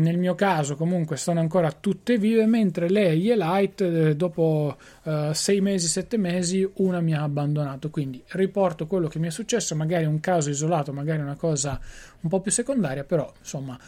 nel 0.00 0.18
mio 0.18 0.34
caso 0.34 0.76
comunque 0.76 1.16
sono 1.16 1.40
ancora 1.40 1.70
tutte 1.72 2.18
vive 2.18 2.46
mentre 2.46 2.88
le 2.88 3.08
Elite 3.10 4.08
eh, 4.08 4.16
dopo 4.16 4.76
6 5.02 5.58
uh, 5.58 5.62
mesi 5.62 5.86
7 5.86 6.16
mesi 6.16 6.68
una 6.76 7.00
mi 7.00 7.14
ha 7.14 7.22
abbandonato. 7.22 7.90
Quindi 7.90 8.22
riporto 8.28 8.86
quello 8.86 9.08
che 9.08 9.18
mi 9.18 9.28
è 9.28 9.30
successo 9.30 9.74
magari 9.76 10.04
un 10.04 10.20
caso 10.20 10.50
isolato 10.50 10.92
magari 10.92 11.20
una 11.20 11.36
cosa 11.36 11.78
un 12.20 12.28
po' 12.28 12.40
più 12.40 12.50
secondaria 12.50 13.04
però 13.04 13.32
insomma 13.38 13.78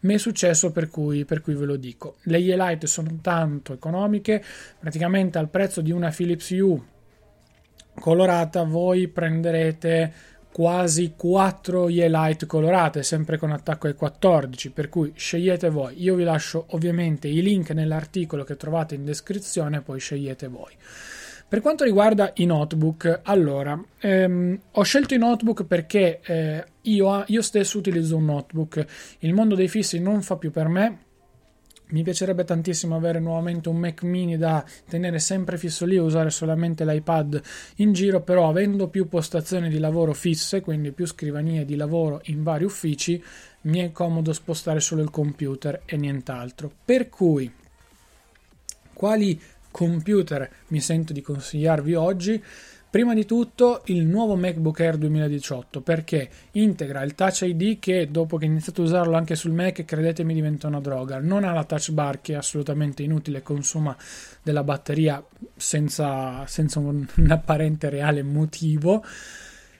mi 0.00 0.14
è 0.14 0.18
successo 0.18 0.72
per 0.72 0.88
cui, 0.88 1.24
per 1.24 1.42
cui 1.42 1.54
ve 1.54 1.66
lo 1.66 1.76
dico. 1.76 2.16
Le 2.22 2.38
Elite 2.38 2.86
sono 2.86 3.18
tanto 3.20 3.72
economiche 3.72 4.42
praticamente 4.78 5.38
al 5.38 5.48
prezzo 5.48 5.80
di 5.80 5.92
una 5.92 6.10
Philips 6.10 6.50
Hue 6.50 6.98
colorata 8.00 8.62
voi 8.62 9.08
prenderete 9.08 10.12
quasi 10.52 11.14
4 11.16 11.86
Light 11.86 12.46
colorate, 12.46 13.02
sempre 13.02 13.38
con 13.38 13.50
attacco 13.50 13.86
ai 13.86 13.94
14, 13.94 14.70
per 14.70 14.88
cui 14.88 15.12
scegliete 15.14 15.70
voi. 15.70 16.02
Io 16.02 16.14
vi 16.14 16.24
lascio 16.24 16.66
ovviamente 16.70 17.28
i 17.28 17.42
link 17.42 17.70
nell'articolo 17.70 18.44
che 18.44 18.56
trovate 18.56 18.94
in 18.94 19.04
descrizione, 19.04 19.80
poi 19.80 20.00
scegliete 20.00 20.48
voi. 20.48 20.72
Per 21.48 21.60
quanto 21.60 21.82
riguarda 21.82 22.30
i 22.36 22.46
notebook, 22.46 23.20
allora, 23.24 23.80
ehm, 23.98 24.60
ho 24.70 24.82
scelto 24.82 25.14
i 25.14 25.18
notebook 25.18 25.64
perché 25.64 26.20
eh, 26.22 26.64
io, 26.82 27.24
io 27.26 27.42
stesso 27.42 27.78
utilizzo 27.78 28.16
un 28.16 28.26
notebook. 28.26 28.86
Il 29.20 29.34
mondo 29.34 29.56
dei 29.56 29.66
fissi 29.66 29.98
non 29.98 30.22
fa 30.22 30.36
più 30.36 30.52
per 30.52 30.68
me, 30.68 30.98
mi 31.90 32.02
piacerebbe 32.02 32.44
tantissimo 32.44 32.96
avere 32.96 33.20
nuovamente 33.20 33.68
un 33.68 33.76
Mac 33.76 34.02
mini 34.02 34.36
da 34.36 34.64
tenere 34.88 35.18
sempre 35.18 35.58
fisso 35.58 35.84
lì 35.86 35.96
e 35.96 36.00
usare 36.00 36.30
solamente 36.30 36.84
l'iPad 36.84 37.42
in 37.76 37.92
giro, 37.92 38.20
però 38.22 38.48
avendo 38.48 38.88
più 38.88 39.08
postazioni 39.08 39.68
di 39.68 39.78
lavoro 39.78 40.12
fisse, 40.12 40.60
quindi 40.60 40.92
più 40.92 41.06
scrivanie 41.06 41.64
di 41.64 41.76
lavoro 41.76 42.20
in 42.24 42.42
vari 42.42 42.64
uffici, 42.64 43.22
mi 43.62 43.80
è 43.80 43.92
comodo 43.92 44.32
spostare 44.32 44.80
solo 44.80 45.02
il 45.02 45.10
computer 45.10 45.82
e 45.84 45.96
nient'altro. 45.96 46.70
Per 46.84 47.08
cui, 47.08 47.52
quali 48.92 49.40
computer 49.70 50.50
mi 50.68 50.80
sento 50.80 51.12
di 51.12 51.20
consigliarvi 51.20 51.94
oggi? 51.94 52.42
Prima 52.90 53.14
di 53.14 53.24
tutto 53.24 53.82
il 53.84 54.04
nuovo 54.04 54.34
MacBook 54.34 54.80
Air 54.80 54.96
2018 54.96 55.80
perché 55.80 56.28
integra 56.52 57.04
il 57.04 57.14
Touch 57.14 57.42
ID 57.42 57.78
che 57.78 58.10
dopo 58.10 58.36
che 58.36 58.46
ho 58.46 58.48
iniziato 58.48 58.80
a 58.80 58.84
usarlo 58.84 59.16
anche 59.16 59.36
sul 59.36 59.52
Mac 59.52 59.84
credetemi 59.84 60.34
diventa 60.34 60.66
una 60.66 60.80
droga. 60.80 61.20
Non 61.20 61.44
ha 61.44 61.52
la 61.52 61.62
touch 61.62 61.92
bar 61.92 62.20
che 62.20 62.32
è 62.32 62.36
assolutamente 62.36 63.04
inutile 63.04 63.38
e 63.38 63.42
consuma 63.42 63.96
della 64.42 64.64
batteria 64.64 65.24
senza, 65.54 66.44
senza 66.48 66.80
un, 66.80 67.06
un 67.14 67.30
apparente 67.30 67.90
reale 67.90 68.24
motivo. 68.24 69.04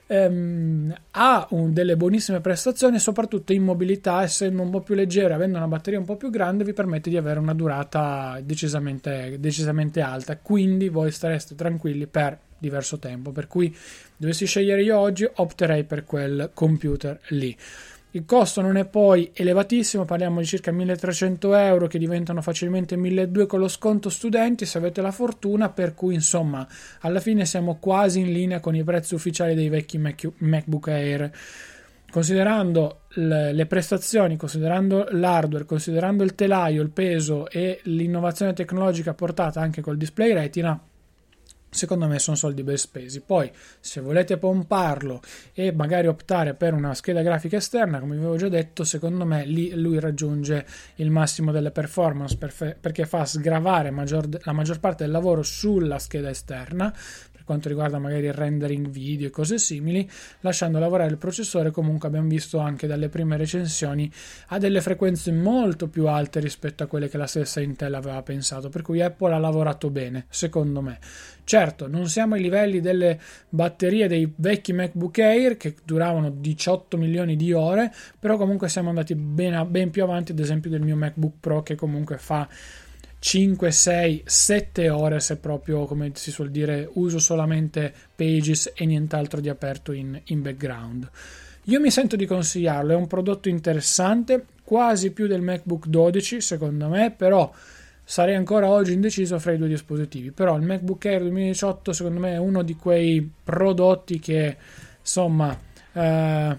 Um, 0.07 0.93
ha 1.11 1.47
un, 1.49 1.73
delle 1.73 1.97
buonissime 1.97 2.39
prestazioni 2.39 2.97
soprattutto 2.97 3.51
in 3.51 3.63
mobilità 3.63 4.23
essendo 4.23 4.61
un 4.61 4.69
po' 4.69 4.81
più 4.81 4.93
leggero 4.93 5.33
avendo 5.33 5.57
una 5.57 5.69
batteria 5.69 5.99
un 5.99 6.05
po' 6.05 6.17
più 6.17 6.29
grande 6.29 6.65
vi 6.65 6.73
permette 6.73 7.09
di 7.09 7.15
avere 7.15 7.39
una 7.39 7.53
durata 7.53 8.37
decisamente, 8.43 9.37
decisamente 9.39 10.01
alta 10.01 10.35
quindi 10.35 10.89
voi 10.89 11.11
stareste 11.11 11.55
tranquilli 11.55 12.07
per 12.07 12.37
diverso 12.61 12.99
tempo. 12.99 13.31
Per 13.31 13.47
cui 13.47 13.75
dovessi 14.15 14.45
scegliere 14.45 14.83
io 14.83 14.97
oggi, 14.97 15.27
opterei 15.29 15.83
per 15.83 16.05
quel 16.05 16.51
computer 16.53 17.19
lì. 17.29 17.57
Il 18.13 18.25
costo 18.25 18.59
non 18.59 18.75
è 18.75 18.85
poi 18.85 19.31
elevatissimo, 19.33 20.03
parliamo 20.03 20.41
di 20.41 20.45
circa 20.45 20.73
1300 20.73 21.55
euro 21.55 21.87
che 21.87 21.97
diventano 21.97 22.41
facilmente 22.41 22.97
1200 22.97 23.47
con 23.47 23.59
lo 23.59 23.69
sconto 23.69 24.09
studenti 24.09 24.65
se 24.65 24.77
avete 24.77 25.01
la 25.01 25.11
fortuna, 25.11 25.69
per 25.69 25.93
cui 25.93 26.13
insomma 26.13 26.67
alla 26.99 27.21
fine 27.21 27.45
siamo 27.45 27.77
quasi 27.79 28.19
in 28.19 28.33
linea 28.33 28.59
con 28.59 28.75
i 28.75 28.83
prezzi 28.83 29.15
ufficiali 29.15 29.55
dei 29.55 29.69
vecchi 29.69 29.97
Mac- 29.97 30.29
MacBook 30.39 30.89
Air. 30.89 31.31
Considerando 32.11 33.03
le 33.13 33.65
prestazioni, 33.65 34.35
considerando 34.35 35.07
l'hardware, 35.11 35.63
considerando 35.63 36.25
il 36.25 36.35
telaio, 36.35 36.81
il 36.81 36.89
peso 36.89 37.49
e 37.49 37.79
l'innovazione 37.83 38.51
tecnologica 38.51 39.13
portata 39.13 39.61
anche 39.61 39.79
col 39.79 39.95
display 39.95 40.33
retina, 40.33 40.77
secondo 41.71 42.05
me 42.05 42.19
sono 42.19 42.35
soldi 42.35 42.63
ben 42.63 42.77
spesi. 42.77 43.21
Poi, 43.21 43.49
se 43.79 44.01
volete 44.01 44.37
pomparlo 44.37 45.21
e 45.53 45.71
magari 45.71 46.07
optare 46.07 46.53
per 46.53 46.73
una 46.73 46.93
scheda 46.93 47.21
grafica 47.21 47.57
esterna, 47.57 47.99
come 47.99 48.15
vi 48.15 48.19
avevo 48.19 48.35
già 48.35 48.49
detto, 48.49 48.83
secondo 48.83 49.25
me 49.25 49.45
lì 49.45 49.73
lui 49.73 49.99
raggiunge 49.99 50.65
il 50.95 51.09
massimo 51.09 51.51
delle 51.51 51.71
performance 51.71 52.37
perché 52.37 53.05
fa 53.05 53.25
sgravare 53.25 53.89
maggior, 53.89 54.27
la 54.43 54.51
maggior 54.51 54.79
parte 54.79 55.05
del 55.05 55.13
lavoro 55.13 55.43
sulla 55.43 55.97
scheda 55.97 56.29
esterna, 56.29 56.93
quanto 57.51 57.67
riguarda 57.67 57.99
magari 57.99 58.27
il 58.27 58.33
rendering 58.33 58.87
video 58.87 59.27
e 59.27 59.29
cose 59.29 59.57
simili, 59.57 60.09
lasciando 60.39 60.79
lavorare 60.79 61.09
il 61.09 61.17
processore. 61.17 61.69
Comunque 61.69 62.07
abbiamo 62.07 62.29
visto 62.29 62.59
anche 62.59 62.87
dalle 62.87 63.09
prime 63.09 63.35
recensioni 63.35 64.09
a 64.47 64.57
delle 64.57 64.79
frequenze 64.79 65.33
molto 65.33 65.89
più 65.89 66.07
alte 66.07 66.39
rispetto 66.39 66.83
a 66.83 66.87
quelle 66.87 67.09
che 67.09 67.17
la 67.17 67.27
stessa 67.27 67.59
Intel 67.59 67.93
aveva 67.93 68.21
pensato, 68.21 68.69
per 68.69 68.83
cui 68.83 69.01
Apple 69.01 69.33
ha 69.33 69.37
lavorato 69.37 69.89
bene, 69.89 70.27
secondo 70.29 70.79
me. 70.79 70.99
Certo, 71.43 71.87
non 71.87 72.07
siamo 72.07 72.35
ai 72.35 72.41
livelli 72.41 72.79
delle 72.79 73.19
batterie 73.49 74.07
dei 74.07 74.31
vecchi 74.33 74.71
MacBook 74.71 75.19
Air 75.19 75.57
che 75.57 75.75
duravano 75.83 76.29
18 76.29 76.95
milioni 76.95 77.35
di 77.35 77.51
ore, 77.51 77.93
però 78.17 78.37
comunque 78.37 78.69
siamo 78.69 78.87
andati 78.87 79.13
ben, 79.13 79.67
ben 79.69 79.89
più 79.89 80.03
avanti, 80.03 80.31
ad 80.31 80.39
esempio, 80.39 80.69
del 80.69 80.81
mio 80.81 80.95
MacBook 80.95 81.33
Pro 81.41 81.63
che 81.63 81.75
comunque 81.75 82.17
fa 82.17 82.47
5, 83.23 83.69
6, 83.69 84.23
7 84.25 84.89
ore 84.89 85.19
se 85.19 85.37
proprio, 85.37 85.85
come 85.85 86.09
si 86.15 86.31
suol 86.31 86.49
dire, 86.49 86.89
uso 86.93 87.19
solamente 87.19 87.93
Pages 88.15 88.71
e 88.73 88.83
nient'altro 88.87 89.39
di 89.39 89.47
aperto 89.47 89.91
in, 89.91 90.19
in 90.25 90.41
background. 90.41 91.07
Io 91.65 91.79
mi 91.79 91.91
sento 91.91 92.15
di 92.15 92.25
consigliarlo, 92.25 92.93
è 92.93 92.95
un 92.95 93.05
prodotto 93.05 93.47
interessante, 93.47 94.45
quasi 94.63 95.11
più 95.11 95.27
del 95.27 95.41
MacBook 95.41 95.85
12 95.85 96.41
secondo 96.41 96.87
me, 96.87 97.13
però 97.15 97.53
sarei 98.03 98.33
ancora 98.33 98.69
oggi 98.69 98.93
indeciso 98.93 99.37
fra 99.37 99.51
i 99.51 99.59
due 99.59 99.67
dispositivi. 99.67 100.31
Però 100.31 100.57
il 100.57 100.63
MacBook 100.63 101.05
Air 101.05 101.21
2018 101.21 101.93
secondo 101.93 102.19
me 102.19 102.33
è 102.33 102.37
uno 102.37 102.63
di 102.63 102.75
quei 102.75 103.31
prodotti 103.43 104.17
che 104.17 104.57
insomma 104.99 105.55
eh, 105.93 106.57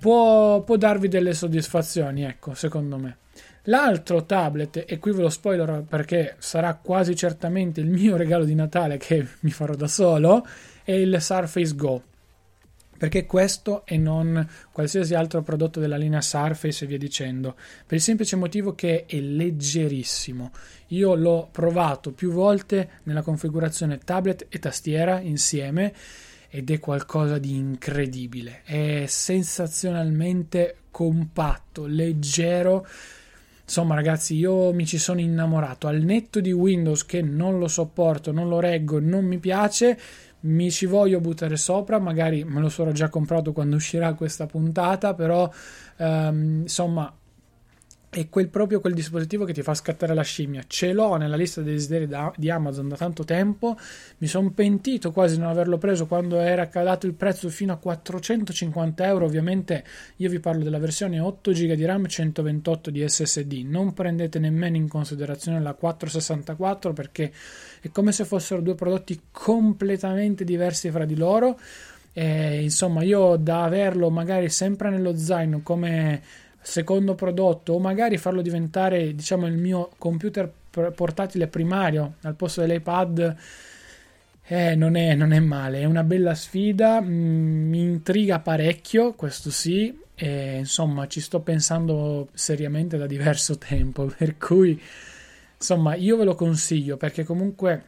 può, 0.00 0.60
può 0.62 0.76
darvi 0.76 1.06
delle 1.06 1.32
soddisfazioni, 1.32 2.24
ecco, 2.24 2.54
secondo 2.54 2.96
me. 2.96 3.16
L'altro 3.64 4.24
tablet, 4.24 4.84
e 4.86 4.98
qui 4.98 5.12
ve 5.12 5.22
lo 5.22 5.28
spoiler 5.28 5.84
perché 5.88 6.36
sarà 6.38 6.74
quasi 6.74 7.16
certamente 7.16 7.80
il 7.80 7.88
mio 7.88 8.16
regalo 8.18 8.44
di 8.44 8.54
Natale 8.54 8.96
che 8.96 9.26
mi 9.40 9.50
farò 9.50 9.74
da 9.74 9.88
solo, 9.88 10.46
è 10.84 10.92
il 10.92 11.20
Surface 11.20 11.74
Go. 11.74 12.02
perché 12.96 13.26
questo 13.26 13.84
e 13.84 13.98
non 13.98 14.48
qualsiasi 14.72 15.14
altro 15.14 15.42
prodotto 15.42 15.80
della 15.80 15.96
linea 15.96 16.20
Surface 16.20 16.84
e 16.84 16.88
via 16.88 16.98
dicendo, 16.98 17.54
per 17.86 17.96
il 17.96 18.00
semplice 18.00 18.36
motivo 18.36 18.74
che 18.74 19.04
è 19.06 19.20
leggerissimo. 19.20 20.50
Io 20.88 21.14
l'ho 21.14 21.48
provato 21.50 22.12
più 22.12 22.30
volte 22.30 23.00
nella 23.04 23.22
configurazione 23.22 23.98
tablet 23.98 24.46
e 24.48 24.58
tastiera 24.58 25.20
insieme 25.20 25.92
ed 26.48 26.70
è 26.70 26.78
qualcosa 26.78 27.38
di 27.38 27.54
incredibile, 27.54 28.62
è 28.64 29.04
sensazionalmente 29.06 30.76
compatto, 30.90 31.86
leggero. 31.86 32.86
Insomma, 33.66 33.96
ragazzi, 33.96 34.36
io 34.36 34.72
mi 34.72 34.86
ci 34.86 34.96
sono 34.96 35.20
innamorato. 35.20 35.88
Al 35.88 36.00
netto 36.00 36.40
di 36.40 36.52
Windows 36.52 37.04
che 37.04 37.20
non 37.20 37.58
lo 37.58 37.66
sopporto, 37.66 38.30
non 38.30 38.48
lo 38.48 38.60
reggo, 38.60 39.00
non 39.00 39.24
mi 39.24 39.38
piace 39.38 39.98
mi 40.46 40.70
ci 40.70 40.86
voglio 40.86 41.20
buttare 41.20 41.56
sopra, 41.56 41.98
magari 41.98 42.44
me 42.44 42.60
lo 42.60 42.68
sarò 42.68 42.92
già 42.92 43.08
comprato 43.08 43.52
quando 43.52 43.76
uscirà 43.76 44.14
questa 44.14 44.46
puntata, 44.46 45.14
però 45.14 45.50
ehm, 45.96 46.60
insomma 46.62 47.12
è 48.16 48.30
quel, 48.30 48.48
proprio 48.48 48.80
quel 48.80 48.94
dispositivo 48.94 49.44
che 49.44 49.52
ti 49.52 49.60
fa 49.60 49.74
scattare 49.74 50.14
la 50.14 50.22
scimmia. 50.22 50.64
Ce 50.66 50.94
l'ho 50.94 51.16
nella 51.16 51.36
lista 51.36 51.60
dei 51.60 51.74
desideri 51.74 52.06
da, 52.06 52.32
di 52.34 52.48
Amazon 52.48 52.88
da 52.88 52.96
tanto 52.96 53.24
tempo. 53.24 53.76
Mi 54.18 54.26
sono 54.26 54.52
pentito 54.52 55.12
quasi 55.12 55.34
di 55.34 55.42
non 55.42 55.50
averlo 55.50 55.76
preso 55.76 56.06
quando 56.06 56.38
era 56.38 56.66
calato 56.68 57.04
il 57.04 57.12
prezzo 57.12 57.50
fino 57.50 57.74
a 57.74 57.76
450 57.76 59.06
euro. 59.06 59.26
Ovviamente 59.26 59.84
io 60.16 60.30
vi 60.30 60.40
parlo 60.40 60.64
della 60.64 60.78
versione 60.78 61.20
8 61.20 61.50
GB 61.52 61.72
di 61.72 61.84
RAM 61.84 62.06
128 62.06 62.90
di 62.90 63.06
SSD. 63.06 63.52
Non 63.66 63.92
prendete 63.92 64.38
nemmeno 64.38 64.76
in 64.76 64.88
considerazione 64.88 65.60
la 65.60 65.74
464 65.74 66.94
perché 66.94 67.30
è 67.82 67.90
come 67.90 68.12
se 68.12 68.24
fossero 68.24 68.62
due 68.62 68.74
prodotti 68.74 69.24
completamente 69.30 70.42
diversi 70.42 70.90
fra 70.90 71.04
di 71.04 71.16
loro. 71.16 71.60
E, 72.14 72.62
insomma, 72.62 73.02
io 73.02 73.36
da 73.36 73.64
averlo 73.64 74.08
magari 74.08 74.48
sempre 74.48 74.88
nello 74.88 75.18
zaino 75.18 75.60
come 75.60 76.22
secondo 76.66 77.14
prodotto 77.14 77.74
o 77.74 77.78
magari 77.78 78.18
farlo 78.18 78.42
diventare 78.42 79.14
diciamo 79.14 79.46
il 79.46 79.56
mio 79.56 79.90
computer 79.98 80.52
portatile 80.94 81.46
primario 81.46 82.14
al 82.22 82.34
posto 82.34 82.60
dell'iPad 82.60 83.36
eh, 84.48 84.74
non, 84.74 84.96
è, 84.96 85.14
non 85.14 85.32
è 85.32 85.40
male, 85.40 85.80
è 85.80 85.84
una 85.84 86.04
bella 86.04 86.34
sfida, 86.34 87.00
mm, 87.00 87.68
mi 87.68 87.80
intriga 87.80 88.38
parecchio, 88.38 89.14
questo 89.14 89.50
sì, 89.50 89.96
e 90.14 90.58
insomma 90.58 91.08
ci 91.08 91.20
sto 91.20 91.40
pensando 91.40 92.28
seriamente 92.32 92.96
da 92.96 93.06
diverso 93.06 93.58
tempo, 93.58 94.12
per 94.16 94.36
cui 94.38 94.80
insomma 95.58 95.94
io 95.94 96.16
ve 96.16 96.24
lo 96.24 96.34
consiglio 96.34 96.96
perché 96.96 97.24
comunque 97.24 97.86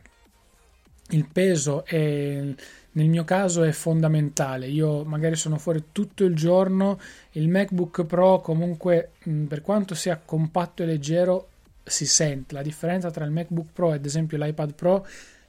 il 1.11 1.27
peso 1.31 1.85
è 1.85 2.55
nel 2.99 3.09
mio 3.09 3.25
caso 3.25 3.63
è 3.63 3.71
fondamentale. 3.71 4.67
Io 4.67 5.05
magari 5.05 5.37
sono 5.37 5.57
fuori 5.57 5.85
tutto 5.93 6.25
il 6.25 6.35
giorno, 6.35 6.99
il 7.33 7.49
MacBook 7.49 8.05
Pro 8.05 8.41
comunque 8.41 9.13
per 9.47 9.63
quanto 9.63 9.95
sia 9.95 10.21
compatto 10.23 10.83
e 10.83 10.87
leggero 10.87 11.49
si 11.85 12.07
sente. 12.07 12.55
La 12.55 12.63
differenza 12.63 13.11
tra 13.11 13.25
il 13.25 13.31
MacBook 13.31 13.69
Pro 13.73 13.93
e 13.93 13.97
ad 13.97 14.05
esempio 14.05 14.37
l'iPad 14.37 14.75
Pro 14.75 15.07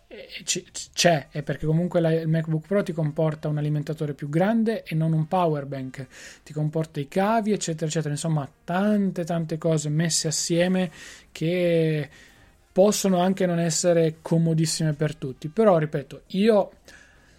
eh, 0.08 0.28
c'è, 0.94 1.28
è 1.30 1.42
perché 1.42 1.66
comunque 1.66 2.00
il 2.00 2.28
MacBook 2.28 2.68
Pro 2.68 2.84
ti 2.84 2.94
comporta 2.94 3.48
un 3.48 3.58
alimentatore 3.58 4.14
più 4.14 4.30
grande 4.30 4.84
e 4.84 4.94
non 4.94 5.14
un 5.14 5.28
power 5.28 5.66
bank, 5.66 6.06
ti 6.44 6.54
comporta 6.54 7.00
i 7.00 7.08
cavi, 7.08 7.52
eccetera, 7.52 7.88
eccetera. 7.88 8.14
Insomma, 8.14 8.50
tante, 8.64 9.24
tante 9.24 9.58
cose 9.58 9.90
messe 9.90 10.28
assieme 10.28 10.92
che 11.32 12.10
possono 12.80 13.20
anche 13.20 13.46
non 13.46 13.60
essere 13.60 14.20
comodissime 14.22 14.94
per 14.94 15.14
tutti. 15.14 15.50
Però, 15.50 15.78
ripeto, 15.78 16.22
io 16.28 16.72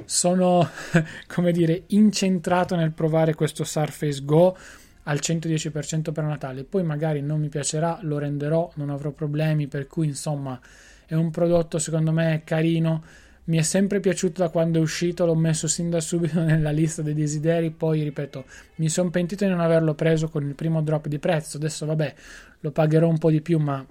sono, 0.04 0.68
come 1.26 1.50
dire, 1.50 1.84
incentrato 1.86 2.76
nel 2.76 2.92
provare 2.92 3.32
questo 3.32 3.64
Surface 3.64 4.22
Go 4.22 4.54
al 5.04 5.18
110% 5.18 6.12
per 6.12 6.24
Natale. 6.24 6.64
Poi 6.64 6.82
magari 6.82 7.22
non 7.22 7.40
mi 7.40 7.48
piacerà, 7.48 8.00
lo 8.02 8.18
renderò, 8.18 8.70
non 8.74 8.90
avrò 8.90 9.12
problemi, 9.12 9.66
per 9.66 9.86
cui 9.86 10.08
insomma 10.08 10.60
è 11.06 11.14
un 11.14 11.30
prodotto 11.30 11.78
secondo 11.78 12.12
me 12.12 12.42
carino. 12.44 13.02
Mi 13.44 13.56
è 13.56 13.62
sempre 13.62 13.98
piaciuto 13.98 14.42
da 14.42 14.50
quando 14.50 14.78
è 14.78 14.82
uscito, 14.82 15.24
l'ho 15.24 15.34
messo 15.34 15.68
sin 15.68 15.88
da 15.88 16.02
subito 16.02 16.38
nella 16.44 16.70
lista 16.70 17.00
dei 17.00 17.14
desideri, 17.14 17.70
poi 17.70 18.02
ripeto, 18.02 18.44
mi 18.74 18.90
sono 18.90 19.08
pentito 19.08 19.46
di 19.46 19.50
non 19.50 19.60
averlo 19.60 19.94
preso 19.94 20.28
con 20.28 20.46
il 20.46 20.54
primo 20.54 20.82
drop 20.82 21.08
di 21.08 21.18
prezzo, 21.18 21.56
adesso 21.56 21.86
vabbè, 21.86 22.14
lo 22.60 22.70
pagherò 22.72 23.08
un 23.08 23.16
po' 23.16 23.30
di 23.30 23.40
più, 23.40 23.58
ma 23.58 23.82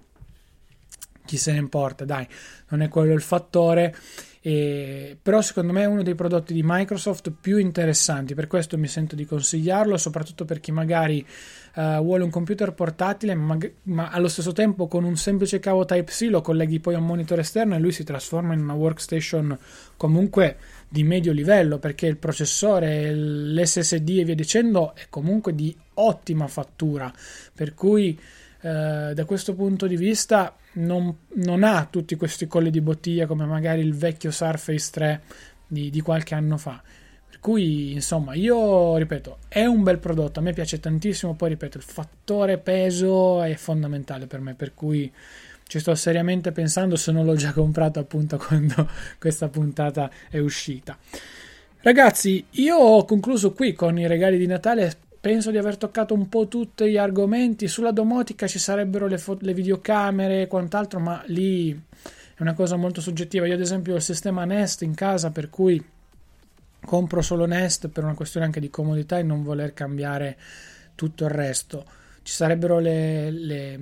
chi 1.30 1.38
se 1.38 1.52
ne 1.52 1.60
importa, 1.60 2.06
dai, 2.06 2.28
non 2.70 2.82
è 2.82 2.88
quello 2.88 3.14
il 3.14 3.22
fattore. 3.22 3.96
E, 4.42 5.16
però 5.22 5.42
secondo 5.42 5.74
me 5.74 5.84
è 5.84 5.86
uno 5.86 6.02
dei 6.02 6.16
prodotti 6.16 6.54
di 6.54 6.64
Microsoft 6.64 7.32
più 7.40 7.58
interessanti, 7.58 8.34
per 8.34 8.48
questo 8.48 8.80
mi 8.80 8.88
sento 8.88 9.16
di 9.16 9.26
consigliarlo, 9.26 9.96
soprattutto 9.98 10.44
per 10.46 10.60
chi 10.60 10.72
magari 10.72 11.24
uh, 11.76 12.02
vuole 12.02 12.24
un 12.24 12.32
computer 12.32 12.74
portatile, 12.74 13.36
ma, 13.36 13.58
ma, 13.84 14.10
allo 14.10 14.28
stesso 14.28 14.52
tempo 14.52 14.88
con 14.88 15.04
un 15.04 15.18
semplice 15.18 15.60
cavo 15.60 15.86
Type-C 15.86 16.30
lo 16.32 16.42
colleghi 16.42 16.80
poi 16.80 16.96
a 16.96 16.98
un 16.98 17.06
monitor 17.06 17.38
esterno 17.38 17.76
e 17.76 17.80
lui 17.80 17.92
si 17.92 18.04
trasforma 18.04 18.56
in 18.56 18.62
una 18.62 18.74
workstation 18.74 19.56
comunque 19.98 20.58
di 20.88 21.04
medio 21.04 21.32
livello, 21.32 21.78
perché 21.78 22.08
il 22.08 22.18
processore, 22.18 23.14
l'SSD 23.14 24.18
e 24.18 24.24
via 24.24 24.36
dicendo 24.36 24.96
è 24.96 25.06
comunque 25.10 25.54
di 25.54 25.76
ottima 25.96 26.48
fattura, 26.48 27.14
per 27.54 27.76
cui 27.76 28.18
uh, 28.62 29.14
da 29.14 29.26
questo 29.26 29.54
punto 29.54 29.86
di 29.86 29.96
vista 29.96 30.56
non, 30.74 31.16
non, 31.36 31.64
ha 31.64 31.88
tutti 31.90 32.16
questi 32.16 32.48
colli 32.48 32.70
di 32.70 32.82
bottiglia 32.82 33.26
come 33.26 33.46
magari 33.46 33.82
il 33.82 33.96
vecchio 33.96 34.32
Surface 34.32 34.90
3 34.92 35.22
di, 35.68 35.90
di, 35.90 36.02
qualche 36.02 36.36
anno 36.36 36.58
fa. 36.58 36.82
Per 37.28 37.40
cui, 37.40 37.94
insomma, 37.94 38.34
io 38.34 38.98
ripeto, 38.98 39.40
è 39.48 39.66
un 39.66 39.84
bel 39.84 40.00
prodotto, 40.00 40.40
a 40.40 40.44
me 40.44 40.54
piace 40.54 40.80
tantissimo, 40.80 41.36
poi 41.36 41.50
ripeto, 41.50 41.78
il 41.78 41.84
fattore 41.84 42.58
peso 42.58 43.42
è 43.42 43.56
fondamentale 43.56 44.28
per 44.28 44.40
me, 44.40 44.54
per 44.54 44.74
cui 44.74 45.12
ci 45.68 45.80
sto 45.80 45.94
seriamente 45.94 46.52
pensando 46.52 46.96
se 46.96 47.12
non 47.12 47.26
l'ho 47.26 47.36
già 47.36 47.54
comprato 47.54 48.00
appunto 48.00 48.38
quando 48.44 48.90
questa 49.20 49.48
puntata 49.50 50.10
è 50.30 50.40
uscita. 50.40 50.98
Ragazzi, 51.82 52.46
io 52.52 52.76
ho 52.76 53.06
concluso 53.06 53.54
qui 53.54 53.74
con 53.74 53.98
i 53.98 54.08
regali 54.08 54.38
di 54.38 54.48
Natale 54.48 54.98
penso 55.20 55.52
di 55.52 55.58
aver 55.58 55.78
toccato 55.78 56.14
un 56.14 56.30
po' 56.30 56.48
tutti 56.48 56.90
gli 56.90 56.98
argomenti. 56.98 57.68
Sulla 57.68 57.92
domotica 57.92 58.48
ci 58.48 58.60
sarebbero 58.60 59.08
le, 59.08 59.18
fo- 59.18 59.38
le 59.42 59.54
videocamere 59.54 60.44
e 60.44 60.48
quant'altro, 60.48 61.00
ma 61.00 61.22
lì 61.28 61.72
è 61.72 62.42
una 62.42 62.54
cosa 62.54 62.76
molto 62.76 63.02
soggettiva. 63.02 63.46
Io, 63.46 63.54
ad 63.54 63.62
esempio, 63.62 63.94
ho 63.94 63.98
il 63.98 64.02
sistema 64.02 64.46
Nest 64.46 64.82
in 64.82 64.96
casa, 64.96 65.32
per 65.32 65.50
cui 65.50 65.84
compro 66.86 67.22
solo 67.22 67.46
Nest 67.46 67.90
per 67.90 68.04
una 68.04 68.14
questione 68.14 68.46
anche 68.46 68.60
di 68.60 68.70
comodità 68.70 69.18
e 69.18 69.24
non 69.24 69.44
voler 69.44 69.74
cambiare 69.74 70.38
tutto 70.96 71.26
il 71.26 71.32
resto 71.32 71.86
ci 72.24 72.34
sarebbero 72.34 72.80
le, 72.80 73.32
le, 73.32 73.80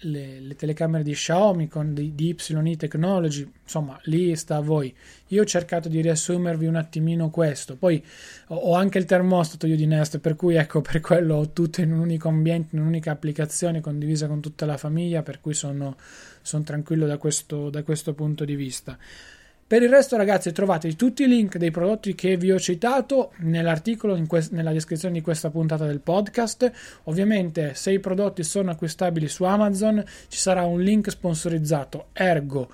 le, 0.00 0.40
le, 0.40 0.54
telecamere 0.54 1.02
di 1.02 1.12
Xiaomi 1.12 1.68
con 1.68 1.94
di, 1.94 2.14
di 2.14 2.36
YI 2.36 2.76
Technology, 2.76 3.50
insomma 3.62 3.98
lì 4.04 4.34
sta 4.36 4.56
a 4.56 4.60
voi. 4.60 4.94
Io 5.28 5.42
ho 5.42 5.44
cercato 5.44 5.88
di 5.88 6.00
riassumervi 6.00 6.66
un 6.66 6.76
attimino 6.76 7.30
questo, 7.30 7.76
poi 7.76 8.04
ho, 8.48 8.74
anche 8.74 8.98
il 8.98 9.04
termostato 9.04 9.66
io 9.66 9.76
di 9.76 9.86
Nest, 9.86 10.18
per 10.18 10.36
cui 10.36 10.54
ecco 10.54 10.80
per 10.80 11.00
quello 11.00 11.36
ho 11.36 11.50
tutto 11.52 11.80
in 11.80 11.92
un 11.92 12.00
unico 12.00 12.28
ambiente, 12.28 12.76
in 12.76 12.82
un'unica 12.82 13.10
applicazione 13.10 13.80
condivisa 13.80 14.26
con 14.26 14.40
tutta 14.40 14.66
la 14.66 14.76
famiglia, 14.76 15.22
per 15.22 15.40
cui 15.40 15.54
sono, 15.54 15.96
sono 16.42 16.62
tranquillo 16.62 17.06
da 17.06 17.18
questo, 17.18 17.70
da 17.70 17.82
questo 17.82 18.14
punto 18.14 18.44
di 18.44 18.54
vista. 18.54 18.96
Per 19.68 19.82
il 19.82 19.90
resto, 19.90 20.16
ragazzi, 20.16 20.50
trovate 20.50 20.96
tutti 20.96 21.24
i 21.24 21.28
link 21.28 21.58
dei 21.58 21.70
prodotti 21.70 22.14
che 22.14 22.38
vi 22.38 22.50
ho 22.50 22.58
citato 22.58 23.32
nell'articolo, 23.40 24.18
que- 24.26 24.48
nella 24.52 24.72
descrizione 24.72 25.12
di 25.12 25.20
questa 25.20 25.50
puntata 25.50 25.84
del 25.84 26.00
podcast. 26.00 26.72
Ovviamente, 27.04 27.74
se 27.74 27.92
i 27.92 27.98
prodotti 27.98 28.42
sono 28.44 28.70
acquistabili 28.70 29.28
su 29.28 29.44
Amazon, 29.44 30.02
ci 30.28 30.38
sarà 30.38 30.64
un 30.64 30.80
link 30.80 31.10
sponsorizzato. 31.10 32.06
Ergo, 32.14 32.70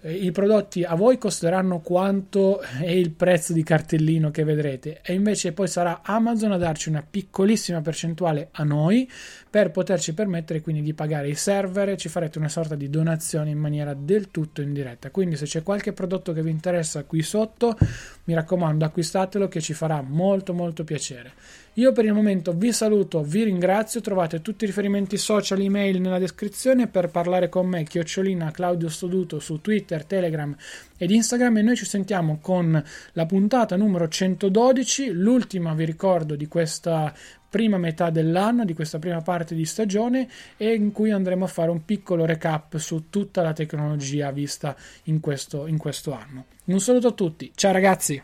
eh, 0.00 0.14
i 0.14 0.30
prodotti 0.30 0.84
a 0.84 0.94
voi 0.94 1.18
costeranno 1.18 1.80
quanto 1.80 2.60
è 2.60 2.88
il 2.88 3.10
prezzo 3.10 3.52
di 3.52 3.62
cartellino 3.62 4.30
che 4.30 4.44
vedrete 4.44 5.00
e 5.02 5.12
invece 5.12 5.52
poi 5.52 5.66
sarà 5.66 6.02
Amazon 6.02 6.52
a 6.52 6.56
darci 6.56 6.88
una 6.88 7.04
piccolissima 7.08 7.80
percentuale 7.80 8.48
a 8.52 8.62
noi 8.62 9.10
per 9.50 9.70
poterci 9.70 10.14
permettere 10.14 10.60
quindi 10.60 10.82
di 10.82 10.94
pagare 10.94 11.28
i 11.28 11.34
server 11.34 11.90
e 11.90 11.96
ci 11.96 12.08
farete 12.08 12.38
una 12.38 12.48
sorta 12.48 12.74
di 12.74 12.90
donazione 12.90 13.50
in 13.50 13.58
maniera 13.58 13.94
del 13.94 14.30
tutto 14.30 14.60
indiretta. 14.60 15.10
Quindi 15.10 15.36
se 15.36 15.46
c'è 15.46 15.62
qualche 15.62 15.92
prodotto 15.92 16.32
che 16.32 16.42
vi 16.42 16.50
interessa 16.50 17.04
qui 17.04 17.22
sotto 17.22 17.76
mi 18.24 18.34
raccomando 18.34 18.84
acquistatelo 18.84 19.48
che 19.48 19.60
ci 19.60 19.72
farà 19.72 20.02
molto 20.02 20.52
molto 20.52 20.84
piacere. 20.84 21.32
Io 21.78 21.92
per 21.92 22.04
il 22.04 22.12
momento 22.12 22.52
vi 22.52 22.72
saluto, 22.72 23.22
vi 23.22 23.44
ringrazio, 23.44 24.00
trovate 24.00 24.42
tutti 24.42 24.64
i 24.64 24.66
riferimenti 24.66 25.16
social, 25.16 25.60
email 25.60 26.00
nella 26.00 26.18
descrizione 26.18 26.88
per 26.88 27.08
parlare 27.08 27.48
con 27.48 27.68
me, 27.68 27.84
chiocciolina 27.84 28.50
Claudio 28.50 28.88
Stoduto 28.88 29.38
su 29.38 29.60
Twitter, 29.60 30.04
Telegram 30.04 30.54
ed 30.96 31.12
Instagram 31.12 31.58
e 31.58 31.62
noi 31.62 31.76
ci 31.76 31.84
sentiamo 31.84 32.38
con 32.40 32.82
la 33.12 33.26
puntata 33.26 33.76
numero 33.76 34.08
112, 34.08 35.12
l'ultima 35.12 35.72
vi 35.74 35.84
ricordo 35.84 36.34
di 36.34 36.48
questa 36.48 37.14
prima 37.48 37.78
metà 37.78 38.10
dell'anno, 38.10 38.64
di 38.64 38.74
questa 38.74 38.98
prima 38.98 39.20
parte 39.20 39.54
di 39.54 39.64
stagione 39.64 40.28
e 40.56 40.74
in 40.74 40.92
cui 40.92 41.10
andremo 41.10 41.44
a 41.44 41.48
fare 41.48 41.70
un 41.70 41.84
piccolo 41.84 42.24
recap 42.24 42.76
su 42.76 43.08
tutta 43.10 43.42
la 43.42 43.52
tecnologia 43.52 44.30
vista 44.30 44.76
in 45.04 45.20
questo, 45.20 45.66
in 45.66 45.78
questo 45.78 46.12
anno. 46.12 46.46
Un 46.64 46.80
saluto 46.80 47.08
a 47.08 47.12
tutti, 47.12 47.50
ciao 47.54 47.72
ragazzi! 47.72 48.22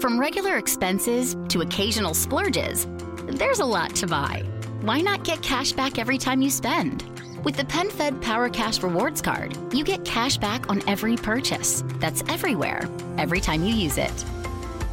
From 0.00 0.18
regular 0.18 0.56
expenses 0.56 1.36
to 1.48 1.60
occasional 1.60 2.14
splurges, 2.14 2.86
there's 3.36 3.60
a 3.60 3.64
lot 3.64 3.94
to 3.96 4.06
buy. 4.06 4.42
Why 4.82 5.02
not 5.02 5.24
get 5.24 5.42
cash 5.42 5.72
back 5.72 5.98
every 5.98 6.16
time 6.16 6.40
you 6.40 6.48
spend? 6.48 7.04
With 7.44 7.56
the 7.56 7.64
PenFed 7.64 8.20
Power 8.22 8.48
Cash 8.48 8.82
Rewards 8.82 9.20
Card, 9.20 9.56
you 9.74 9.84
get 9.84 10.04
cash 10.04 10.38
back 10.38 10.68
on 10.70 10.80
every 10.88 11.16
purchase. 11.16 11.84
That's 11.98 12.22
everywhere, 12.28 12.88
every 13.18 13.40
time 13.40 13.62
you 13.62 13.74
use 13.74 13.98
it. 13.98 14.39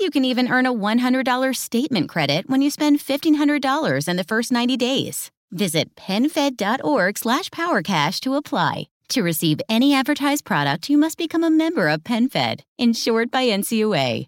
You 0.00 0.10
can 0.10 0.24
even 0.24 0.48
earn 0.48 0.66
a 0.66 0.72
$100 0.72 1.56
statement 1.56 2.08
credit 2.08 2.48
when 2.48 2.62
you 2.62 2.70
spend 2.70 2.98
$1,500 2.98 4.08
in 4.08 4.16
the 4.16 4.24
first 4.24 4.52
90 4.52 4.76
days. 4.76 5.30
Visit 5.50 5.94
PenFed.org 5.96 7.18
slash 7.18 7.50
PowerCash 7.50 8.20
to 8.20 8.34
apply. 8.34 8.88
To 9.10 9.22
receive 9.22 9.60
any 9.68 9.94
advertised 9.94 10.44
product, 10.44 10.90
you 10.90 10.98
must 10.98 11.16
become 11.16 11.42
a 11.42 11.50
member 11.50 11.88
of 11.88 12.02
PenFed, 12.02 12.60
insured 12.76 13.30
by 13.30 13.44
NCUA. 13.46 14.26